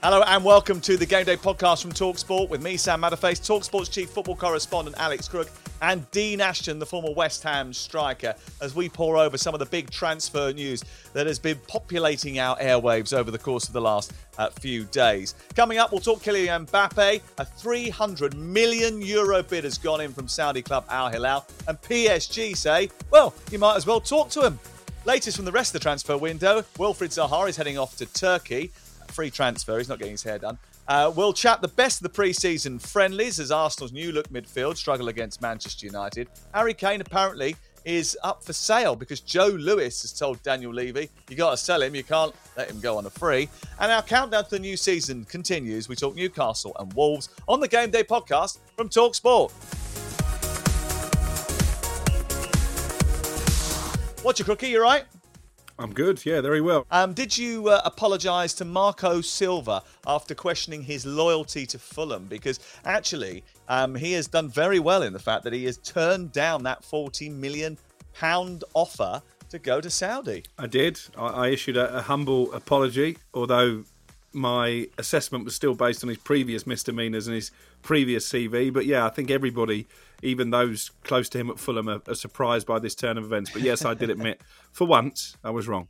[0.00, 3.88] Hello and welcome to the Game Day podcast from Talksport with me, Sam Matterface, Talksport's
[3.88, 5.50] chief football correspondent Alex Crook,
[5.82, 9.66] and Dean Ashton, the former West Ham striker, as we pour over some of the
[9.66, 14.12] big transfer news that has been populating our airwaves over the course of the last
[14.38, 15.34] uh, few days.
[15.56, 17.20] Coming up, we'll talk Kylian Mbappe.
[17.38, 22.56] A 300 million euro bid has gone in from Saudi club Al Hilal, and PSG
[22.56, 24.60] say, well, you might as well talk to him.
[25.04, 28.70] Latest from the rest of the transfer window, Wilfried Zaha is heading off to Turkey
[29.18, 29.78] free transfer.
[29.78, 30.56] He's not getting his hair done.
[30.86, 35.08] Uh, we'll chat the best of the pre-season friendlies as Arsenal's new look midfield struggle
[35.08, 36.28] against Manchester United.
[36.54, 41.34] Harry Kane apparently is up for sale because Joe Lewis has told Daniel Levy, you
[41.34, 43.48] got to sell him, you can't let him go on a free.
[43.80, 45.88] And our countdown to the new season continues.
[45.88, 49.50] We talk Newcastle and Wolves on the Game Day podcast from Talk Sport.
[54.22, 54.68] What's your Crookie?
[54.68, 55.06] You right?
[55.78, 56.24] I'm good.
[56.26, 56.86] Yeah, very well.
[56.90, 62.26] Um, did you uh, apologise to Marco Silva after questioning his loyalty to Fulham?
[62.26, 66.32] Because actually, um, he has done very well in the fact that he has turned
[66.32, 67.78] down that 40 million
[68.14, 70.44] pound offer to go to Saudi.
[70.58, 71.00] I did.
[71.16, 73.84] I, I issued a, a humble apology, although
[74.32, 77.50] my assessment was still based on his previous misdemeanors and his
[77.82, 78.72] previous CV.
[78.72, 79.86] But yeah, I think everybody,
[80.22, 83.50] even those close to him at Fulham, are, are surprised by this turn of events.
[83.50, 84.40] But yes, I did admit,
[84.72, 85.88] for once, I was wrong.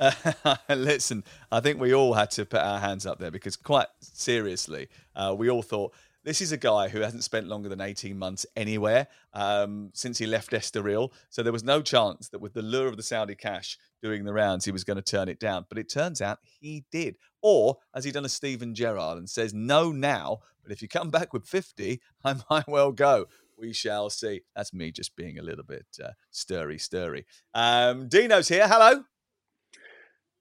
[0.00, 0.12] Uh,
[0.68, 4.88] listen, I think we all had to put our hands up there because, quite seriously,
[5.16, 5.92] uh, we all thought
[6.28, 10.26] this is a guy who hasn't spent longer than 18 months anywhere um, since he
[10.26, 11.10] left Estoril.
[11.30, 14.34] So there was no chance that with the lure of the Saudi cash doing the
[14.34, 15.64] rounds, he was going to turn it down.
[15.70, 17.16] But it turns out he did.
[17.40, 21.08] Or has he done a Steven Gerrard and says, no now, but if you come
[21.08, 23.24] back with 50, I might well go.
[23.56, 24.42] We shall see.
[24.54, 27.24] That's me just being a little bit uh, stirry, stirry.
[27.54, 28.68] Um, Dino's here.
[28.68, 29.02] Hello.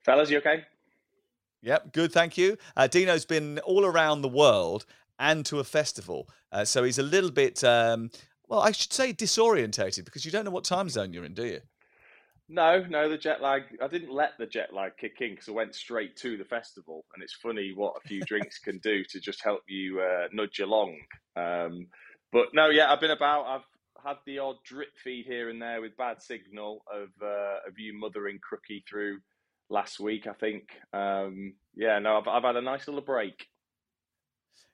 [0.04, 0.66] Fellas, you okay?
[1.62, 2.58] Yep, good, thank you.
[2.76, 4.86] Uh, Dino's been all around the world
[5.20, 6.28] and to a festival.
[6.52, 8.10] Uh, so he's a little bit, um,
[8.48, 11.46] well, I should say disorientated because you don't know what time zone you're in, do
[11.46, 11.62] you?
[12.50, 13.64] No, no, the jet lag.
[13.82, 17.04] I didn't let the jet lag kick in because I went straight to the festival,
[17.14, 20.60] and it's funny what a few drinks can do to just help you uh, nudge
[20.60, 20.96] along.
[21.36, 21.88] Um,
[22.32, 23.46] but no, yeah, I've been about.
[23.48, 27.78] I've had the odd drip feed here and there with bad signal of uh, of
[27.78, 29.20] you mothering Crookie through
[29.70, 30.26] last week.
[30.26, 30.70] I think.
[30.94, 33.46] Um, yeah, no, I've I've had a nice little break.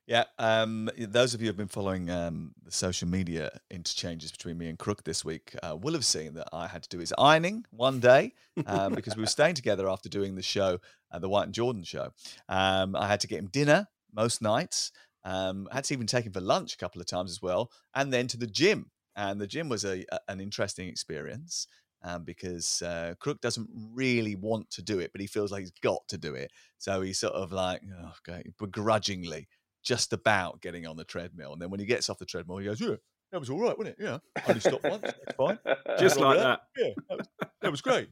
[0.05, 4.57] Yeah, um, those of you who have been following um, the social media interchanges between
[4.57, 7.13] me and Crook this week uh, will have seen that I had to do his
[7.17, 8.33] ironing one day
[8.65, 11.83] um, because we were staying together after doing the show, uh, the White and Jordan
[11.83, 12.09] show.
[12.49, 14.91] Um, I had to get him dinner most nights.
[15.23, 17.71] Um, I had to even take him for lunch a couple of times as well,
[17.95, 18.91] and then to the gym.
[19.15, 21.67] And the gym was a, a an interesting experience.
[22.05, 25.71] Um, because uh, Crook doesn't really want to do it, but he feels like he's
[25.81, 26.51] got to do it.
[26.77, 29.47] So he's sort of like, oh, okay, begrudgingly
[29.83, 31.53] just about getting on the treadmill.
[31.53, 32.95] And then when he gets off the treadmill, he goes, Yeah,
[33.31, 34.03] that was all right, wasn't it?
[34.03, 35.01] Yeah, I only stopped once.
[35.01, 35.59] That's fine.
[35.99, 36.61] Just like that.
[36.77, 37.27] Yeah, that was,
[37.61, 38.09] that was great.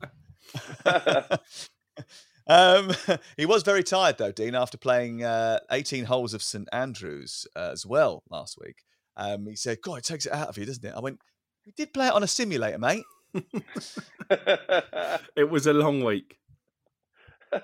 [2.48, 2.92] um,
[3.38, 7.70] he was very tired, though, Dean, after playing uh, 18 holes of St Andrews uh,
[7.72, 8.84] as well last week.
[9.18, 10.94] Um, he said, God, it takes it out of you, doesn't it?
[10.96, 11.20] I went,
[11.66, 13.04] We did play it on a simulator, mate.
[15.36, 16.41] it was a long week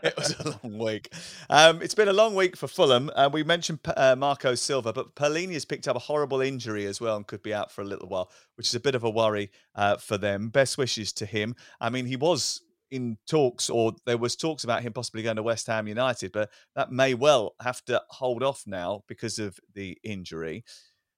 [0.04, 1.14] it was a long week.
[1.50, 3.10] Um, it's been a long week for Fulham.
[3.16, 7.00] Uh, we mentioned uh, Marco Silva, but Perlini has picked up a horrible injury as
[7.00, 9.10] well and could be out for a little while, which is a bit of a
[9.10, 10.50] worry uh, for them.
[10.50, 11.56] Best wishes to him.
[11.80, 12.62] I mean, he was
[12.92, 16.50] in talks, or there was talks about him possibly going to West Ham United, but
[16.76, 20.64] that may well have to hold off now because of the injury.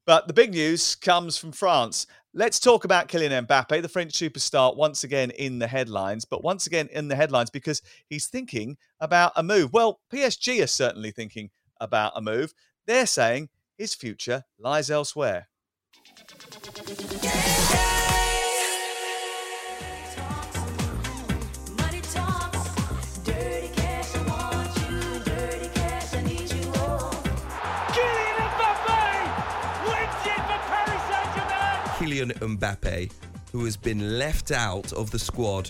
[0.06, 2.07] But the big news comes from France.
[2.31, 6.67] Let's talk about Kylian Mbappe, the French superstar, once again in the headlines, but once
[6.67, 9.73] again in the headlines because he's thinking about a move.
[9.73, 11.49] Well, PSG are certainly thinking
[11.81, 12.53] about a move.
[12.85, 13.49] They're saying
[13.79, 15.47] his future lies elsewhere.
[32.00, 33.12] Kylian Mbappe,
[33.51, 35.69] who has been left out of the squad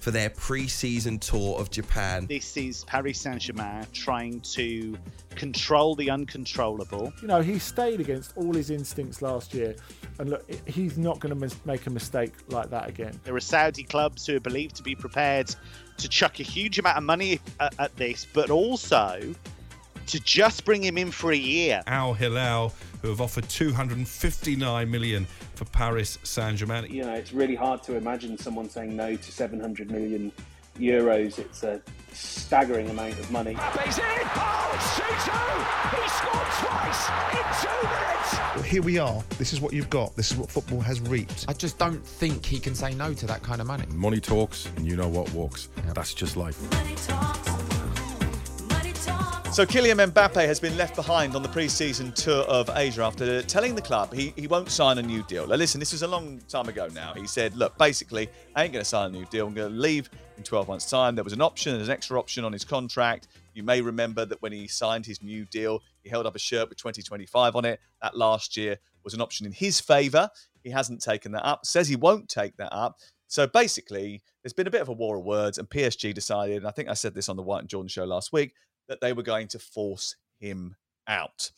[0.00, 2.24] for their pre-season tour of Japan.
[2.24, 4.96] This is Paris Saint-Germain trying to
[5.34, 7.12] control the uncontrollable.
[7.20, 9.76] You know, he stayed against all his instincts last year,
[10.18, 13.20] and look, he's not going to mis- make a mistake like that again.
[13.24, 15.54] There are Saudi clubs who are believed to be prepared
[15.98, 19.34] to chuck a huge amount of money at, at this, but also
[20.06, 21.82] to just bring him in for a year.
[21.86, 22.72] Al Hilal,
[23.02, 26.90] who have offered 259 million for Paris Saint-Germain.
[26.90, 30.32] You know, it's really hard to imagine someone saying no to 700 million
[30.78, 31.38] euros.
[31.38, 31.80] It's a
[32.12, 33.54] staggering amount of money.
[33.54, 34.04] Mbappe's in!
[34.04, 34.66] Oh,
[35.90, 38.70] He scored twice in two minutes!
[38.70, 39.22] Here we are.
[39.38, 40.16] This is what you've got.
[40.16, 41.44] This is what football has reaped.
[41.48, 43.84] I just don't think he can say no to that kind of money.
[43.94, 45.68] Money talks, and you know what walks.
[45.94, 46.58] That's just life.
[49.56, 53.74] So Kylian Mbappe has been left behind on the pre-season tour of Asia after telling
[53.74, 55.46] the club he, he won't sign a new deal.
[55.46, 57.14] Now listen, this was a long time ago now.
[57.14, 59.46] He said, look, basically, I ain't going to sign a new deal.
[59.46, 61.14] I'm going to leave in 12 months' time.
[61.14, 63.28] There was an option, an extra option on his contract.
[63.54, 66.68] You may remember that when he signed his new deal, he held up a shirt
[66.68, 67.80] with 2025 on it.
[68.02, 70.28] That last year was an option in his favour.
[70.64, 72.98] He hasn't taken that up, says he won't take that up.
[73.28, 76.66] So basically, there's been a bit of a war of words, and PSG decided, and
[76.66, 78.52] I think I said this on the White and Jordan show last week,
[78.88, 80.76] that they were going to force him
[81.08, 81.50] out.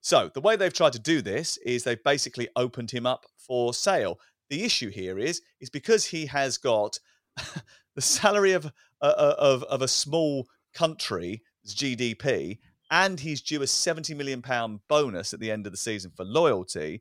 [0.00, 3.72] So the way they've tried to do this is they've basically opened him up for
[3.72, 4.20] sale.
[4.50, 6.98] The issue here is is because he has got
[7.94, 8.66] the salary of
[9.00, 12.58] uh, uh, of of a small country's GDP
[12.90, 16.24] and he's due a 70 million pound bonus at the end of the season for
[16.24, 17.00] loyalty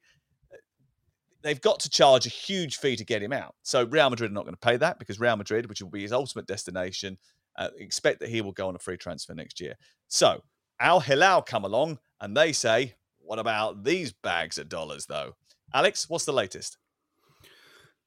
[0.51, 0.57] uh,
[1.41, 3.55] they've got to charge a huge fee to get him out.
[3.63, 6.03] So Real Madrid are not going to pay that because Real Madrid, which will be
[6.03, 7.17] his ultimate destination,
[7.57, 9.75] uh, expect that he will go on a free transfer next year.
[10.07, 10.41] So
[10.79, 15.35] Al Hilal come along and they say, "What about these bags of dollars, though?"
[15.73, 16.77] Alex, what's the latest?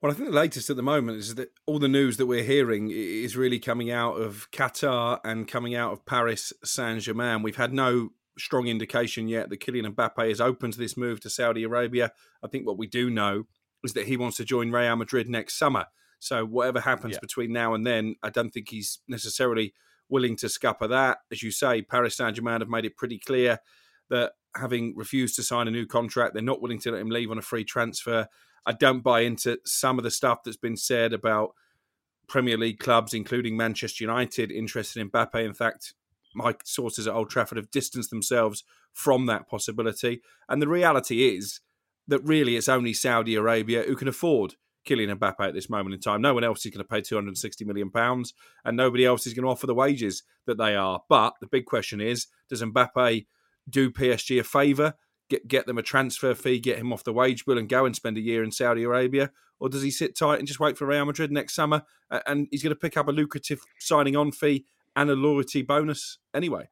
[0.00, 2.44] Well, I think the latest at the moment is that all the news that we're
[2.44, 7.43] hearing is really coming out of Qatar and coming out of Paris Saint Germain.
[7.43, 11.31] We've had no strong indication yet that Kylian Mbappe is open to this move to
[11.31, 12.12] Saudi Arabia.
[12.43, 13.44] I think what we do know
[13.82, 15.87] is that he wants to join Real Madrid next summer.
[16.19, 17.21] So whatever happens yeah.
[17.21, 19.75] between now and then, I don't think he's necessarily
[20.09, 21.19] willing to scupper that.
[21.31, 23.59] As you say, Paris Saint Germain have made it pretty clear
[24.09, 27.31] that having refused to sign a new contract, they're not willing to let him leave
[27.31, 28.29] on a free transfer.
[28.65, 31.55] I don't buy into some of the stuff that's been said about
[32.29, 35.45] Premier League clubs, including Manchester United, interested in Mbappe.
[35.45, 35.95] In fact,
[36.35, 40.23] my sources at Old Trafford have distanced themselves from that possibility.
[40.49, 41.61] And the reality is
[42.09, 44.55] that really it's only Saudi Arabia who can afford
[44.87, 46.23] Kylian Mbappe at this moment in time.
[46.23, 48.35] No one else is going to pay 260 million pounds,
[48.65, 51.03] and nobody else is going to offer the wages that they are.
[51.09, 53.27] But the big question is, does Mbappe
[53.69, 54.94] do PSG a favour,
[55.29, 57.97] get get them a transfer fee, get him off the wage bill, and go and
[57.97, 60.87] spend a year in Saudi Arabia, or does he sit tight and just wait for
[60.87, 61.82] Real Madrid next summer,
[62.27, 66.19] and he's going to pick up a lucrative signing on fee and a loyalty bonus
[66.32, 66.69] anyway?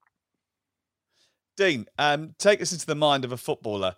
[1.57, 3.95] Dean, um, take us into the mind of a footballer.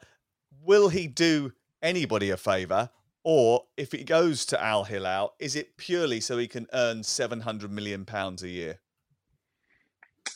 [0.62, 1.52] Will he do
[1.83, 2.90] anybody a favour,
[3.28, 7.40] or if he goes to Al Hilal, is it purely so he can earn seven
[7.40, 8.78] hundred million pounds a year?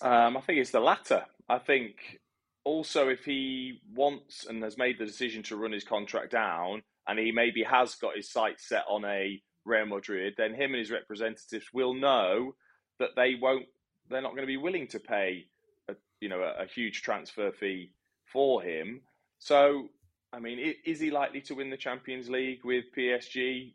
[0.02, 1.24] Um, I think it's the latter.
[1.48, 2.18] I think
[2.64, 7.16] also if he wants and has made the decision to run his contract down, and
[7.16, 10.90] he maybe has got his sights set on a Real Madrid, then him and his
[10.90, 12.56] representatives will know
[12.98, 13.66] that they won't.
[14.08, 15.44] They're not going to be willing to pay,
[15.88, 17.92] a, you know, a, a huge transfer fee
[18.24, 19.02] for him.
[19.38, 19.90] So
[20.32, 23.72] I mean, is he likely to win the Champions League with PSG?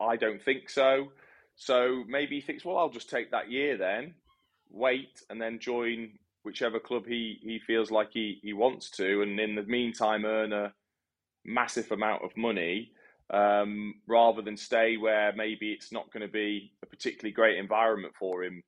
[0.00, 1.08] I don't think so.
[1.56, 4.14] So maybe he thinks, well, I'll just take that year then,
[4.70, 9.38] wait, and then join whichever club he, he feels like he, he wants to, and
[9.38, 10.72] in the meantime earn a
[11.44, 12.92] massive amount of money
[13.30, 18.14] um, rather than stay where maybe it's not going to be a particularly great environment
[18.18, 18.62] for him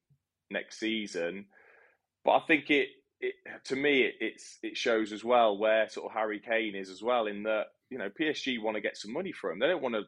[0.51, 1.47] next season.
[2.25, 2.89] But I think it
[3.23, 6.91] it, to me, it, it's it shows as well where sort of Harry Kane is
[6.91, 9.59] as well in that you know PSG want to get some money for him.
[9.59, 10.03] They don't want to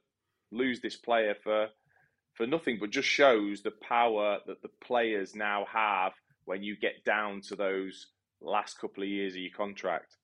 [0.50, 1.68] lose this player for
[2.34, 6.12] for nothing, but just shows the power that the players now have
[6.44, 8.08] when you get down to those
[8.40, 10.16] last couple of years of your contract.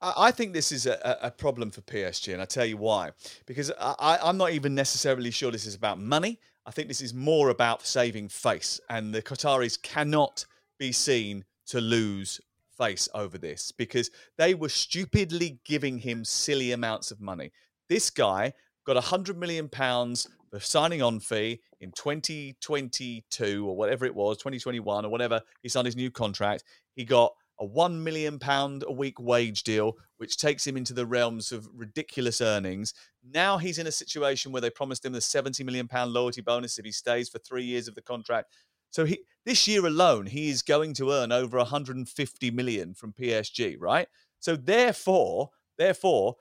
[0.00, 3.12] I think this is a, a problem for PSG, and I tell you why.
[3.46, 6.40] Because I, I'm not even necessarily sure this is about money.
[6.66, 10.44] I think this is more about saving face, and the Qataris cannot
[10.78, 12.38] be seen to lose
[12.76, 17.50] face over this because they were stupidly giving him silly amounts of money.
[17.88, 18.52] This guy
[18.84, 24.36] got a hundred million pounds for signing on fee in 2022 or whatever it was,
[24.36, 25.40] 2021 or whatever.
[25.62, 26.64] He signed his new contract.
[26.94, 31.06] He got a one million pound a week wage deal, which takes him into the
[31.06, 32.92] realms of ridiculous earnings.
[33.24, 36.78] Now he's in a situation where they promised him the 70 million pound loyalty bonus
[36.78, 38.52] if he stays for three years of the contract.
[38.92, 43.76] So he this year alone, he is going to earn over 150 million from PSG,
[43.80, 44.06] right?
[44.38, 46.36] So therefore, therefore,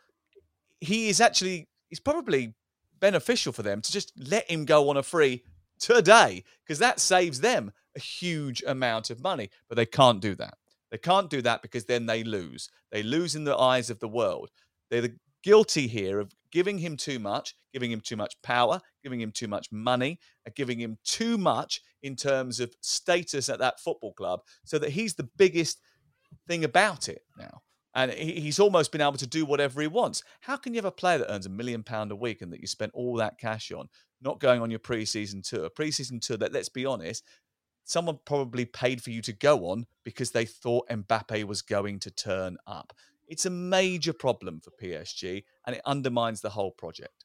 [0.79, 2.53] he is actually he's probably
[3.00, 5.43] beneficial for them to just let him go on a free
[5.79, 9.50] today because that saves them a huge amount of money.
[9.67, 10.58] But they can't do that.
[10.91, 12.70] They can't do that because then they lose.
[12.91, 14.51] They lose in the eyes of the world.
[14.89, 19.22] They're the guilty here of giving him too much, giving him too much power, giving
[19.22, 20.20] him too much money,
[20.55, 25.15] giving him too much in terms of status at that football club so that he's
[25.15, 25.79] the biggest
[26.48, 27.62] thing about it now.
[27.93, 30.24] And he's almost been able to do whatever he wants.
[30.39, 32.62] How can you have a player that earns a million pound a week and that
[32.62, 33.89] you spent all that cash on,
[34.22, 35.65] not going on your preseason tour?
[35.65, 37.25] A preseason tour that, let's be honest,
[37.84, 42.12] someone probably paid for you to go on because they thought Mbappe was going to
[42.12, 42.93] turn up.
[43.27, 47.21] It's a major problem for PSG and it undermines the whole project.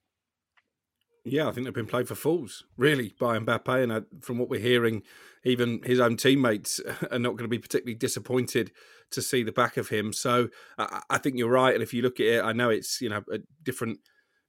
[1.29, 3.83] Yeah, I think they've been played for fools, really, by Mbappe.
[3.83, 5.03] And uh, from what we're hearing,
[5.43, 6.81] even his own teammates
[7.11, 8.71] are not going to be particularly disappointed
[9.11, 10.13] to see the back of him.
[10.13, 11.75] So I, I think you're right.
[11.75, 13.99] And if you look at it, I know it's you know a different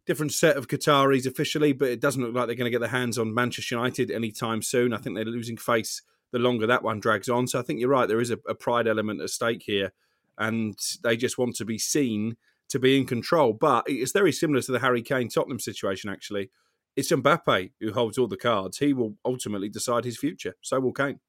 [0.05, 2.89] different set of Qataris officially, but it doesn't look like they're going to get their
[2.89, 4.93] hands on Manchester United anytime soon.
[4.93, 7.48] I think they're losing face the longer that one drags on.
[7.48, 8.07] So I think you're right.
[8.07, 9.93] There is a, a pride element at stake here,
[10.38, 12.38] and they just want to be seen
[12.69, 13.53] to be in control.
[13.53, 16.51] But it's very similar to the Harry Kane Tottenham situation, actually
[16.98, 18.80] it's Mbappe who holds all the cards.
[18.80, 20.56] He will ultimately decide his future.
[20.62, 21.20] So will Kane.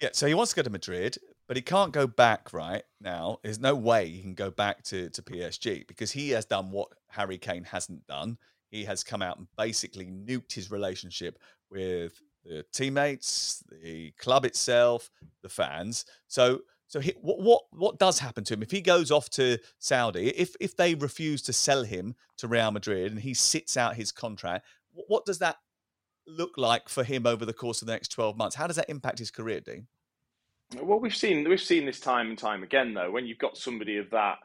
[0.00, 3.38] Yeah, so he wants to go to Madrid, but he can't go back right now.
[3.42, 6.88] There's no way he can go back to, to PSG because he has done what
[7.08, 8.38] Harry Kane hasn't done.
[8.70, 11.38] He has come out and basically nuked his relationship
[11.70, 15.10] with the teammates, the club itself,
[15.42, 16.04] the fans.
[16.28, 19.58] So so he, what what what does happen to him if he goes off to
[19.78, 20.28] Saudi?
[20.28, 24.12] If if they refuse to sell him to Real Madrid and he sits out his
[24.12, 25.56] contract, what, does that
[26.26, 28.56] look like for him over the course of the next twelve months?
[28.56, 29.88] How does that impact his career, Dean?
[30.80, 33.10] Well, we've seen we've seen this time and time again though.
[33.10, 34.38] When you've got somebody of that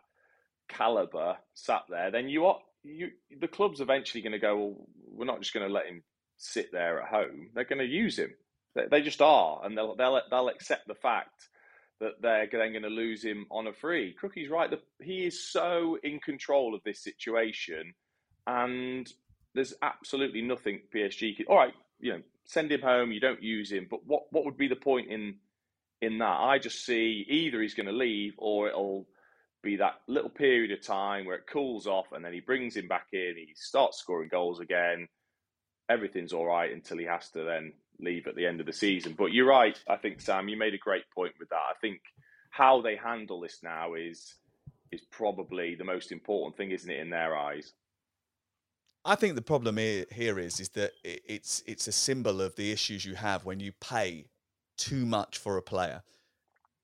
[0.68, 4.58] caliber sat there, then you are you the club's eventually going to go.
[4.58, 4.76] Well,
[5.14, 6.04] we're not just going to let him
[6.38, 7.50] sit there at home.
[7.54, 8.32] They're going to use him.
[8.74, 11.50] They, they just are, and they'll they'll they'll accept the fact
[12.02, 14.16] that they're then going to lose him on a free.
[14.20, 14.70] Crookie's right.
[14.70, 17.94] The, he is so in control of this situation,
[18.48, 19.12] and
[19.54, 21.46] there's absolutely nothing PSG can.
[21.48, 23.12] All right, you know, send him home.
[23.12, 25.36] You don't use him, but what what would be the point in
[26.02, 26.40] in that?
[26.40, 29.08] I just see either he's going to leave or it'll
[29.64, 32.88] be that little period of time where it cools off, and then he brings him
[32.88, 33.36] back in.
[33.38, 35.08] He starts scoring goals again.
[35.88, 39.16] Everything's all right until he has to then leave at the end of the season.
[39.18, 39.78] But you're right.
[39.88, 41.56] I think Sam, you made a great point with that.
[41.56, 42.02] I think
[42.50, 44.36] how they handle this now is
[44.92, 47.74] is probably the most important thing, isn't it, in their eyes?
[49.04, 53.06] I think the problem here is is that it's it's a symbol of the issues
[53.06, 54.28] you have when you pay
[54.78, 56.04] too much for a player.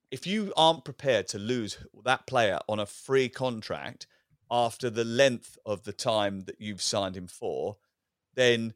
[0.09, 4.07] If you aren't prepared to lose that player on a free contract
[4.49, 7.77] after the length of the time that you've signed him for,
[8.33, 8.73] then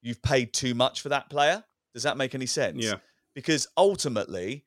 [0.00, 1.64] you've paid too much for that player.
[1.94, 2.84] Does that make any sense?
[2.84, 2.96] Yeah.
[3.34, 4.64] Because ultimately,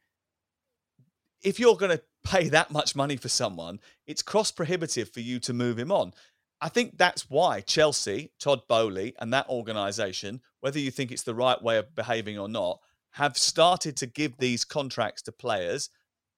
[1.43, 5.39] if you're going to pay that much money for someone, it's cost prohibitive for you
[5.39, 6.13] to move him on.
[6.61, 11.35] I think that's why Chelsea, Todd Boehly, and that organisation, whether you think it's the
[11.35, 12.79] right way of behaving or not,
[13.11, 15.89] have started to give these contracts to players,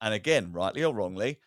[0.01, 1.39] and again, rightly or wrongly,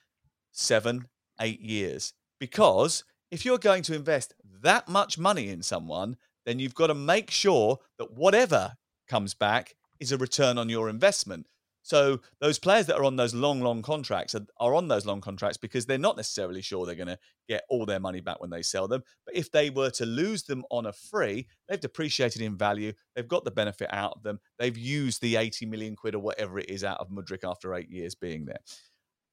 [0.53, 1.09] seven,
[1.41, 2.15] eight years.
[2.39, 6.17] Because if you're going to invest that much money in someone,
[6.47, 8.73] then you've got to make sure that whatever
[9.11, 11.47] comes back is a return on your investment.
[11.83, 15.21] So those players that are on those long, long contracts are, are on those long
[15.21, 18.51] contracts because they're not necessarily sure they're going to get all their money back when
[18.51, 19.03] they sell them.
[19.25, 22.93] But if they were to lose them on a free, they've depreciated in value.
[23.17, 24.41] They've got the benefit out of them.
[24.59, 27.91] They've used the 80 million quid or whatever it is out of Mudryk after eight
[27.91, 28.61] years being there.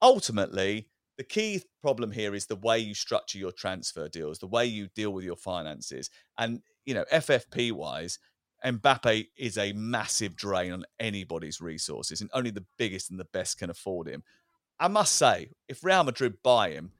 [0.00, 4.64] Ultimately, the key problem here is the way you structure your transfer deals, the way
[4.64, 6.08] you deal with your finances.
[6.38, 8.18] And, you know, FFP wise,
[8.64, 13.58] Mbappe is a massive drain on anybody's resources, and only the biggest and the best
[13.58, 14.22] can afford him.
[14.80, 16.92] I must say, if Real Madrid buy him,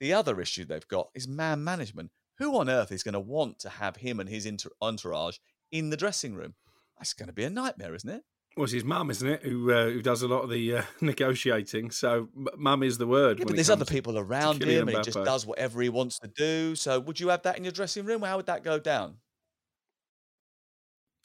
[0.00, 2.10] the other issue they've got is man management.
[2.38, 4.50] Who on earth is going to want to have him and his
[4.82, 5.38] entourage
[5.70, 6.54] in the dressing room?
[6.98, 8.24] That's going to be a nightmare, isn't it?
[8.56, 11.90] was his mum, isn't it, who uh, who does a lot of the uh, negotiating?
[11.90, 13.38] So mum is the word.
[13.38, 16.28] Yeah, but there's other people around him, and he just does whatever he wants to
[16.28, 16.76] do.
[16.76, 18.22] So, would you have that in your dressing room?
[18.22, 19.16] How would that go down?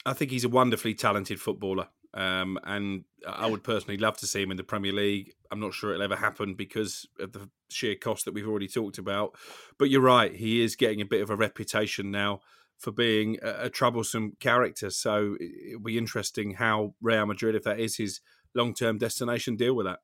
[0.06, 4.42] I think he's a wonderfully talented footballer, um, and I would personally love to see
[4.42, 5.34] him in the Premier League.
[5.52, 8.98] I'm not sure it'll ever happen because of the sheer cost that we've already talked
[8.98, 9.36] about.
[9.78, 12.42] But you're right; he is getting a bit of a reputation now
[12.78, 14.90] for being a, a troublesome character.
[14.90, 18.22] So it- it'll be interesting how Real Madrid, if that is his
[18.56, 20.00] long-term destination, deal with that.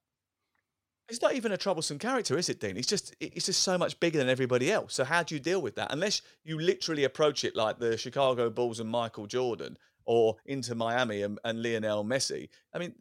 [1.07, 2.75] He's not even a troublesome character, is it, Dean?
[2.75, 4.95] He's just he's just so much bigger than everybody else.
[4.95, 5.91] So how do you deal with that?
[5.91, 11.21] Unless you literally approach it like the Chicago Bulls and Michael Jordan, or Inter Miami
[11.21, 12.50] and, and Lionel Messi.
[12.74, 12.93] I mean,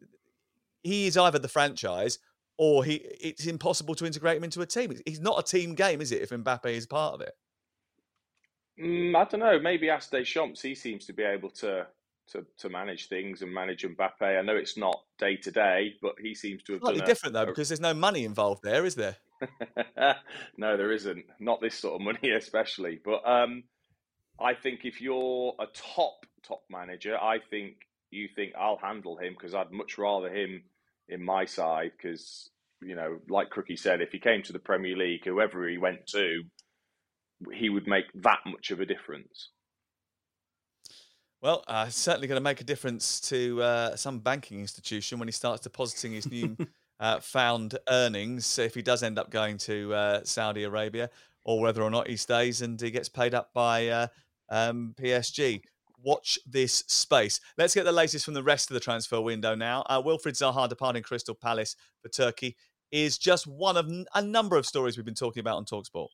[0.83, 2.19] he is either the franchise
[2.57, 2.95] or he.
[2.95, 4.95] It's impossible to integrate him into a team.
[5.05, 6.21] He's not a team game, is it?
[6.21, 7.33] If Mbappe is part of it.
[8.79, 9.59] Mm, I don't know.
[9.59, 10.61] Maybe ask Deschamps.
[10.61, 11.87] He seems to be able to
[12.31, 14.21] to to manage things and manage Mbappe.
[14.21, 17.11] I know it's not day to day, but he seems to have Slightly done a-
[17.11, 19.17] different though, a- because there's no money involved there, is there?
[20.57, 21.25] no, there isn't.
[21.39, 22.99] Not this sort of money, especially.
[23.03, 23.63] But um,
[24.39, 27.75] I think if you're a top top manager, I think
[28.11, 30.63] you think I'll handle him because I'd much rather him
[31.07, 31.91] in my side.
[31.97, 32.49] Because
[32.81, 36.07] you know, like Crookie said, if he came to the Premier League, whoever he went
[36.07, 36.43] to,
[37.53, 39.49] he would make that much of a difference.
[41.45, 45.31] Well, uh, certainly going to make a difference to uh, some banking institution when he
[45.31, 46.57] starts depositing his new
[46.99, 48.57] uh, found earnings.
[48.57, 51.11] If he does end up going to uh, Saudi Arabia,
[51.43, 54.07] or whether or not he stays and he gets paid up by uh,
[54.49, 55.61] um, PSG.
[56.03, 57.39] Watch this space.
[57.59, 59.83] Let's get the latest from the rest of the transfer window now.
[59.87, 62.55] Uh, Wilfried Zaha departing Crystal Palace for Turkey
[62.91, 66.07] is just one of n- a number of stories we've been talking about on Talksport.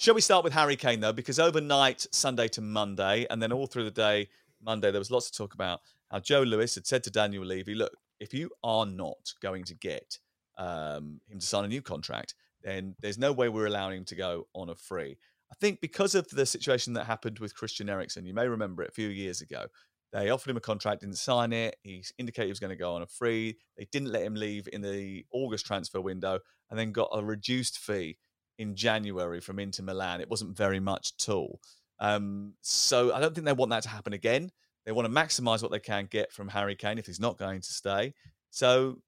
[0.00, 1.12] Shall we start with Harry Kane though?
[1.12, 4.28] Because overnight, Sunday to Monday, and then all through the day,
[4.62, 5.80] Monday, there was lots to talk about.
[6.08, 9.74] How Joe Lewis had said to Daniel Levy, "Look, if you are not going to
[9.74, 10.20] get
[10.56, 14.14] um, him to sign a new contract, then there's no way we're allowing him to
[14.14, 15.18] go on a free."
[15.50, 18.90] I think because of the situation that happened with Christian Eriksen, you may remember it
[18.90, 19.66] a few years ago.
[20.12, 21.76] They offered him a contract, didn't sign it.
[21.82, 23.58] He indicated he was going to go on a free.
[23.76, 26.38] They didn't let him leave in the August transfer window,
[26.70, 28.18] and then got a reduced fee
[28.58, 30.20] in January from Inter Milan.
[30.20, 31.60] It wasn't very much at all.
[32.00, 34.50] Um, so I don't think they want that to happen again.
[34.84, 37.60] They want to maximise what they can get from Harry Kane if he's not going
[37.60, 38.14] to stay.
[38.50, 38.98] So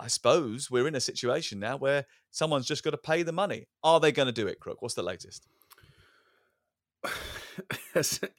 [0.00, 3.66] I suppose we're in a situation now where someone's just got to pay the money.
[3.82, 4.80] Are they going to do it, Crook?
[4.80, 5.46] What's the latest?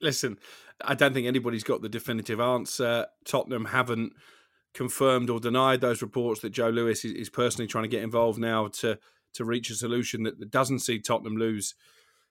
[0.01, 0.37] Listen,
[0.81, 3.07] I don't think anybody's got the definitive answer.
[3.25, 4.13] Tottenham haven't
[4.73, 8.39] confirmed or denied those reports that Joe Lewis is, is personally trying to get involved
[8.39, 8.97] now to
[9.33, 11.75] to reach a solution that, doesn't see Tottenham lose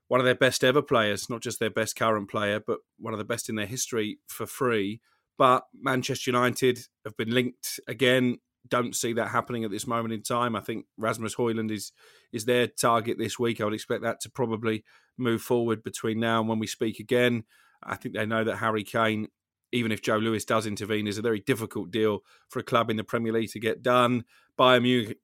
[0.09, 3.19] one of their best ever players, not just their best current player, but one of
[3.19, 5.01] the best in their history for free.
[5.37, 8.39] But Manchester United have been linked again.
[8.67, 10.57] Don't see that happening at this moment in time.
[10.57, 11.93] I think Rasmus Hojlund is
[12.33, 13.61] is their target this week.
[13.61, 14.85] I would expect that to probably
[15.17, 17.45] move forward between now and when we speak again.
[17.83, 19.29] I think they know that Harry Kane,
[19.73, 22.97] even if Joe Lewis does intervene, is a very difficult deal for a club in
[22.97, 24.25] the Premier League to get done.
[24.59, 25.19] Bayern Munich,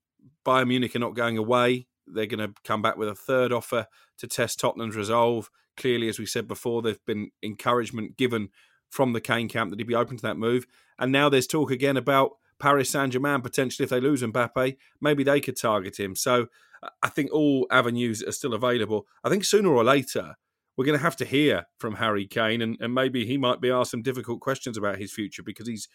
[0.46, 1.86] Bayern Munich are not going away.
[2.06, 3.86] They're going to come back with a third offer
[4.18, 5.50] to test Tottenham's resolve.
[5.76, 8.50] Clearly, as we said before, there's been encouragement given
[8.90, 10.66] from the Kane camp that he'd be open to that move.
[10.98, 15.24] And now there's talk again about Paris Saint Germain potentially if they lose Mbappe, maybe
[15.24, 16.14] they could target him.
[16.14, 16.46] So
[16.82, 19.06] uh, I think all avenues are still available.
[19.24, 20.36] I think sooner or later
[20.76, 23.70] we're going to have to hear from Harry Kane, and, and maybe he might be
[23.70, 25.88] asked some difficult questions about his future because he's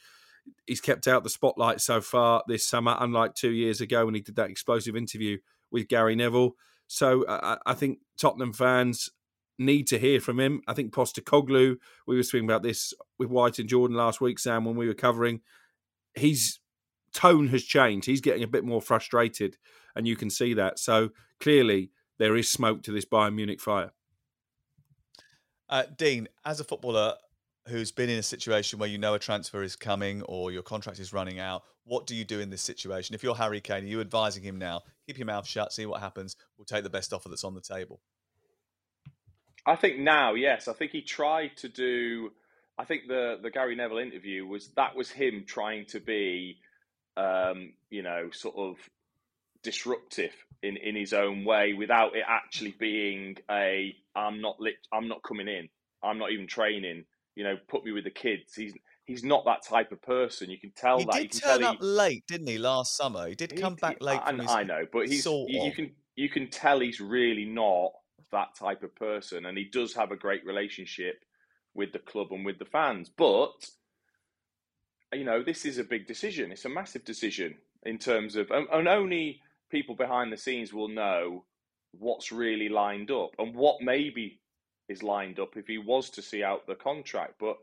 [0.68, 4.22] he's kept out the spotlight so far this summer, unlike two years ago when he
[4.22, 5.38] did that explosive interview
[5.72, 6.56] with Gary Neville.
[6.88, 9.10] So I, I think Tottenham fans
[9.58, 10.62] need to hear from him.
[10.68, 14.66] I think Postecoglou, we were speaking about this with White and Jordan last week, Sam,
[14.66, 15.42] when we were covering.
[16.16, 16.60] His
[17.14, 18.08] tone has changed.
[18.08, 19.58] He's getting a bit more frustrated,
[19.96, 20.80] and you can see that.
[20.80, 23.92] So clearly, there is smoke to this Bayern Munich fire.
[25.70, 27.16] Uh, Dean, as a footballer
[27.68, 31.00] who's been in a situation where you know a transfer is coming or your contract
[31.00, 33.16] is running out, what do you do in this situation?
[33.16, 34.82] If you're Harry Kane, are you advising him now?
[35.08, 36.36] Keep your mouth shut, see what happens.
[36.58, 38.00] We'll take the best offer that's on the table.
[39.66, 40.68] I think now, yes.
[40.68, 42.32] I think he tried to do.
[42.78, 46.58] I think the the Gary Neville interview was that was him trying to be,
[47.18, 48.78] um, you know, sort of
[49.64, 55.08] disruptive in in his own way without it actually being a I'm not lit, I'm
[55.08, 55.70] not coming in.
[56.02, 57.06] I'm not even training.
[57.36, 58.56] You know, put me with the kids.
[58.56, 58.74] He's
[59.06, 60.50] he's not that type of person.
[60.50, 61.14] You can tell He that.
[61.14, 63.28] did you can turn tell up late, didn't he, last summer?
[63.28, 64.20] He did come back late.
[64.24, 67.92] I, I know, but he's sort you, you can you can tell he's really not
[68.32, 71.24] that type of person, and he does have a great relationship
[71.74, 73.10] with the club and with the fans.
[73.10, 73.70] But
[75.14, 76.52] you know, this is a big decision.
[76.52, 80.88] It's a massive decision in terms of, and, and only people behind the scenes will
[80.88, 81.46] know
[81.92, 84.39] what's really lined up and what maybe
[84.90, 87.36] is lined up if he was to see out the contract.
[87.40, 87.58] But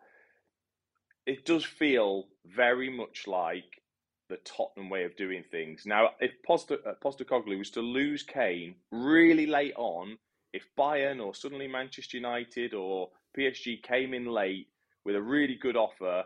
[1.26, 3.82] it does feel very much like
[4.28, 5.82] the Tottenham way of doing things.
[5.84, 10.18] Now, if Posta, uh, Postecoglou was to lose Kane really late on,
[10.52, 14.68] if Bayern or suddenly Manchester United or PSG came in late
[15.04, 16.24] with a really good offer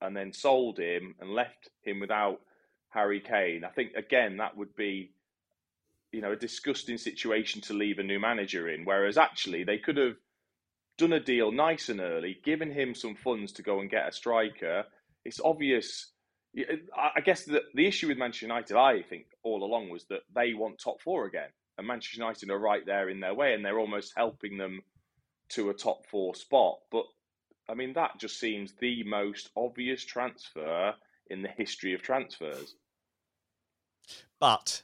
[0.00, 2.40] and then sold him and left him without
[2.90, 5.12] Harry Kane, I think again that would be
[6.12, 8.84] you know a disgusting situation to leave a new manager in.
[8.84, 10.16] Whereas actually they could have
[10.98, 14.12] done a deal nice and early, given him some funds to go and get a
[14.12, 14.84] striker.
[15.24, 16.12] It's obvious
[16.56, 16.76] uh,
[17.16, 20.54] I guess the, the issue with Manchester United, I think, all along was that they
[20.54, 21.48] want top four again.
[21.76, 24.80] And Manchester United are right there in their way, and they're almost helping them
[25.50, 26.78] to a top four spot.
[26.90, 27.04] But
[27.68, 30.94] I mean, that just seems the most obvious transfer
[31.28, 32.74] in the history of transfers.
[34.40, 34.82] But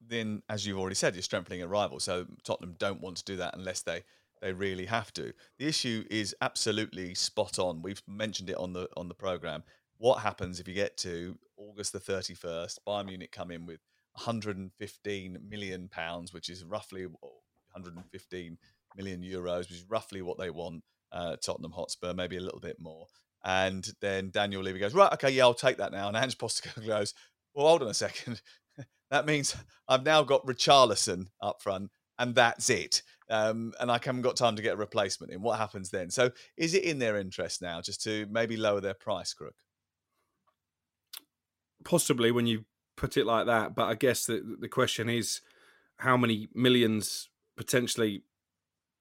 [0.00, 2.00] then, as you've already said, you're strengthening a rival.
[2.00, 4.02] So Tottenham don't want to do that unless they
[4.40, 5.32] they really have to.
[5.58, 7.82] The issue is absolutely spot on.
[7.82, 9.62] We've mentioned it on the on the program
[9.98, 13.80] what happens if you get to August the 31st, Bayern Munich come in with
[14.12, 18.58] 115 million pounds, which is roughly 115
[18.96, 20.82] million euros, which is roughly what they want.
[21.12, 23.06] Uh, Tottenham Hotspur, maybe a little bit more.
[23.44, 26.08] And then Daniel Levy goes, right, okay, yeah, I'll take that now.
[26.08, 27.14] And Ange Postecoglou goes,
[27.54, 28.42] well, hold on a second.
[29.10, 29.56] that means
[29.88, 33.02] I've now got Richarlison up front, and that's it.
[33.28, 35.42] Um, and I haven't got time to get a replacement in.
[35.42, 36.10] What happens then?
[36.10, 39.56] So, is it in their interest now just to maybe lower their price, Crook?
[41.86, 42.64] possibly when you
[42.96, 43.74] put it like that.
[43.74, 45.40] But I guess the the question is,
[45.98, 48.24] how many millions potentially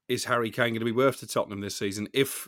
[0.08, 2.08] is Harry Kane going to be worth to Tottenham this season?
[2.14, 2.48] If,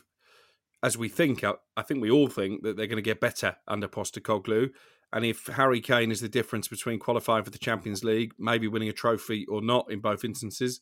[0.82, 3.56] as we think, I, I think we all think that they're going to get better
[3.66, 4.70] under Postecoglou.
[5.12, 8.90] And if Harry Kane is the difference between qualifying for the Champions League, maybe winning
[8.90, 10.80] a trophy or not in both instances,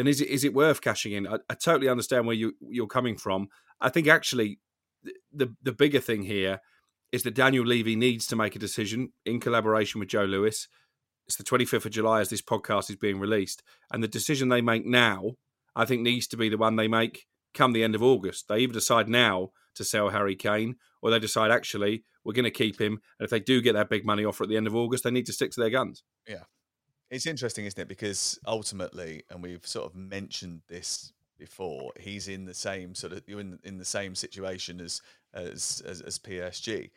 [0.00, 1.26] then is it is it worth cashing in?
[1.26, 3.48] I, I totally understand where you you're coming from.
[3.80, 4.58] I think actually
[5.32, 6.60] the the bigger thing here
[7.12, 10.68] is that Daniel Levy needs to make a decision in collaboration with Joe Lewis.
[11.26, 13.62] It's the 25th of July as this podcast is being released.
[13.92, 15.32] And the decision they make now,
[15.74, 18.46] I think, needs to be the one they make come the end of August.
[18.48, 22.50] They either decide now to sell Harry Kane or they decide, actually, we're going to
[22.50, 23.00] keep him.
[23.18, 25.10] And if they do get that big money offer at the end of August, they
[25.10, 26.04] need to stick to their guns.
[26.28, 26.44] Yeah.
[27.10, 27.88] It's interesting, isn't it?
[27.88, 33.22] Because ultimately, and we've sort of mentioned this before, he's in the same sort of
[33.26, 35.02] you're in in the same situation as
[35.34, 36.90] as, as, as PSG.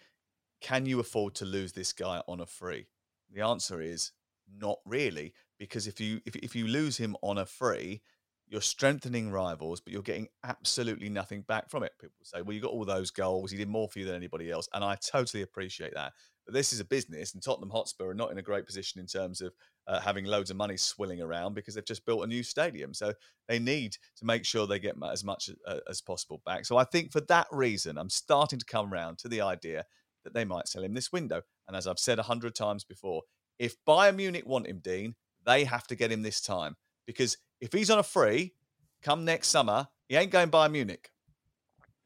[0.61, 2.87] Can you afford to lose this guy on a free?
[3.31, 4.11] The answer is
[4.59, 8.01] not really, because if you if, if you lose him on a free,
[8.47, 11.93] you're strengthening rivals, but you're getting absolutely nothing back from it.
[11.99, 13.49] People say, well, you got all those goals.
[13.49, 14.69] He did more for you than anybody else.
[14.73, 16.13] And I totally appreciate that.
[16.45, 19.07] But this is a business, and Tottenham Hotspur are not in a great position in
[19.07, 19.53] terms of
[19.87, 22.93] uh, having loads of money swilling around because they've just built a new stadium.
[22.93, 23.13] So
[23.47, 26.65] they need to make sure they get as much uh, as possible back.
[26.65, 29.85] So I think for that reason, I'm starting to come around to the idea
[30.23, 31.41] that they might sell him this window.
[31.67, 33.23] And as I've said a hundred times before,
[33.59, 36.75] if Bayern Munich want him, Dean, they have to get him this time
[37.05, 38.53] because if he's on a free,
[39.01, 41.09] come next summer, he ain't going Bayern Munich.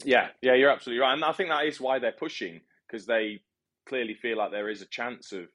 [0.04, 3.42] Yeah, yeah, you're absolutely right, and I think that is why they're pushing because they
[3.88, 5.46] clearly feel like there is a chance of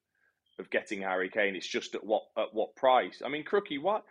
[0.59, 1.57] of getting Harry Kane.
[1.57, 3.23] It's just at what at what price?
[3.25, 4.05] I mean, Crookie, what?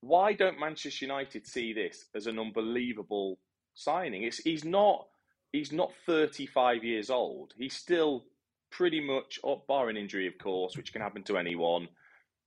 [0.00, 3.38] Why don't Manchester United see this as an unbelievable
[3.74, 4.22] signing?
[4.22, 5.06] It's he's not
[5.52, 7.52] he's not 35 years old.
[7.58, 8.24] He's still
[8.70, 11.88] pretty much up, barring injury, of course, which can happen to anyone.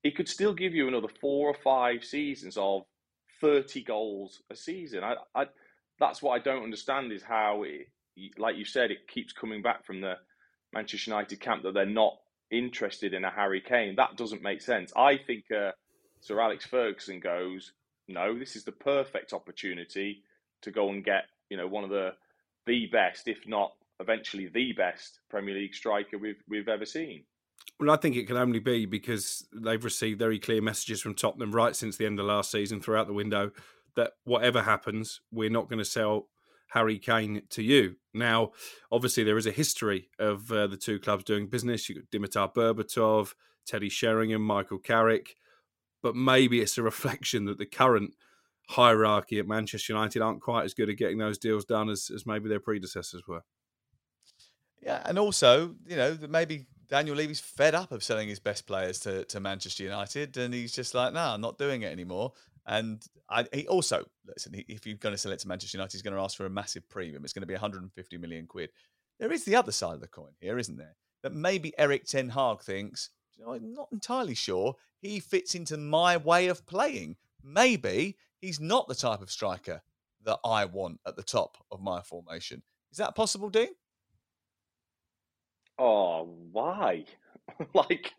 [0.03, 2.83] He could still give you another four or five seasons of
[3.41, 5.03] 30 goals a season.
[5.03, 5.45] I, I
[5.99, 7.87] that's what I don't understand is how, it,
[8.37, 10.15] like you said, it keeps coming back from the
[10.73, 12.17] Manchester United camp that they're not
[12.49, 13.95] interested in a Harry Kane.
[13.95, 14.91] That doesn't make sense.
[14.95, 15.71] I think uh,
[16.19, 17.71] Sir Alex Ferguson goes,
[18.07, 20.23] no, this is the perfect opportunity
[20.61, 22.11] to go and get you know one of the
[22.67, 27.23] the best, if not eventually the best Premier League striker we've we've ever seen.
[27.79, 31.51] Well, I think it can only be because they've received very clear messages from Tottenham
[31.51, 33.51] right since the end of last season throughout the window
[33.95, 36.27] that whatever happens, we're not going to sell
[36.71, 37.95] Harry Kane to you.
[38.13, 38.51] Now,
[38.91, 41.87] obviously, there is a history of uh, the two clubs doing business.
[41.87, 43.33] You've got Dimitar Berbatov,
[43.65, 45.35] Teddy Sheringham, Michael Carrick,
[46.01, 48.13] but maybe it's a reflection that the current
[48.69, 52.25] hierarchy at Manchester United aren't quite as good at getting those deals done as, as
[52.25, 53.41] maybe their predecessors were.
[54.81, 58.99] Yeah, and also, you know, maybe Daniel Levy's fed up of selling his best players
[59.01, 62.31] to, to Manchester United, and he's just like, no, nah, I'm not doing it anymore.
[62.65, 64.53] And I, he also listen.
[64.67, 66.49] If you're going to sell it to Manchester United, he's going to ask for a
[66.49, 67.23] massive premium.
[67.23, 68.69] It's going to be 150 million quid.
[69.19, 70.95] There is the other side of the coin here, isn't there?
[71.23, 73.09] That maybe Erik Ten Hag thinks.
[73.37, 77.15] You know, I'm not entirely sure he fits into my way of playing.
[77.43, 79.81] Maybe he's not the type of striker
[80.23, 82.61] that I want at the top of my formation.
[82.91, 83.69] Is that possible, Dean?
[85.79, 87.05] Oh, why?
[87.73, 88.13] like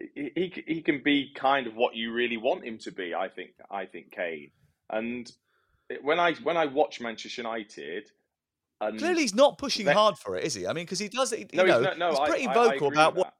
[0.00, 3.14] he he can be kind of what you really want him to be.
[3.14, 4.50] I think I think Kane.
[4.90, 5.30] And
[6.02, 8.10] when I when I watch Manchester United,
[8.80, 10.66] and clearly he's not pushing hard for it, is he?
[10.66, 11.32] I mean, because he does.
[11.32, 13.34] No, you know, he's, no, no, he's pretty I, vocal I about what.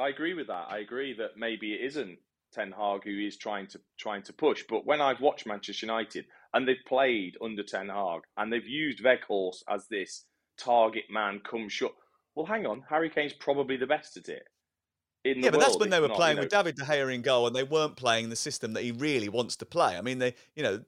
[0.00, 0.66] I agree with that.
[0.68, 2.18] I agree that maybe it isn't
[2.52, 4.64] Ten Hag who is trying to trying to push.
[4.68, 9.04] But when I've watched Manchester United and they've played under Ten Hag and they've used
[9.04, 10.24] Weghorst as this
[10.56, 11.92] target man, come shut.
[12.34, 14.44] Well, hang on, Harry Kane's probably the best at it
[15.24, 16.84] in the yeah, but that's when they were not, playing you know- with David De
[16.84, 19.96] Gea in goal, and they weren't playing the system that he really wants to play.
[19.96, 20.80] I mean, they, you know,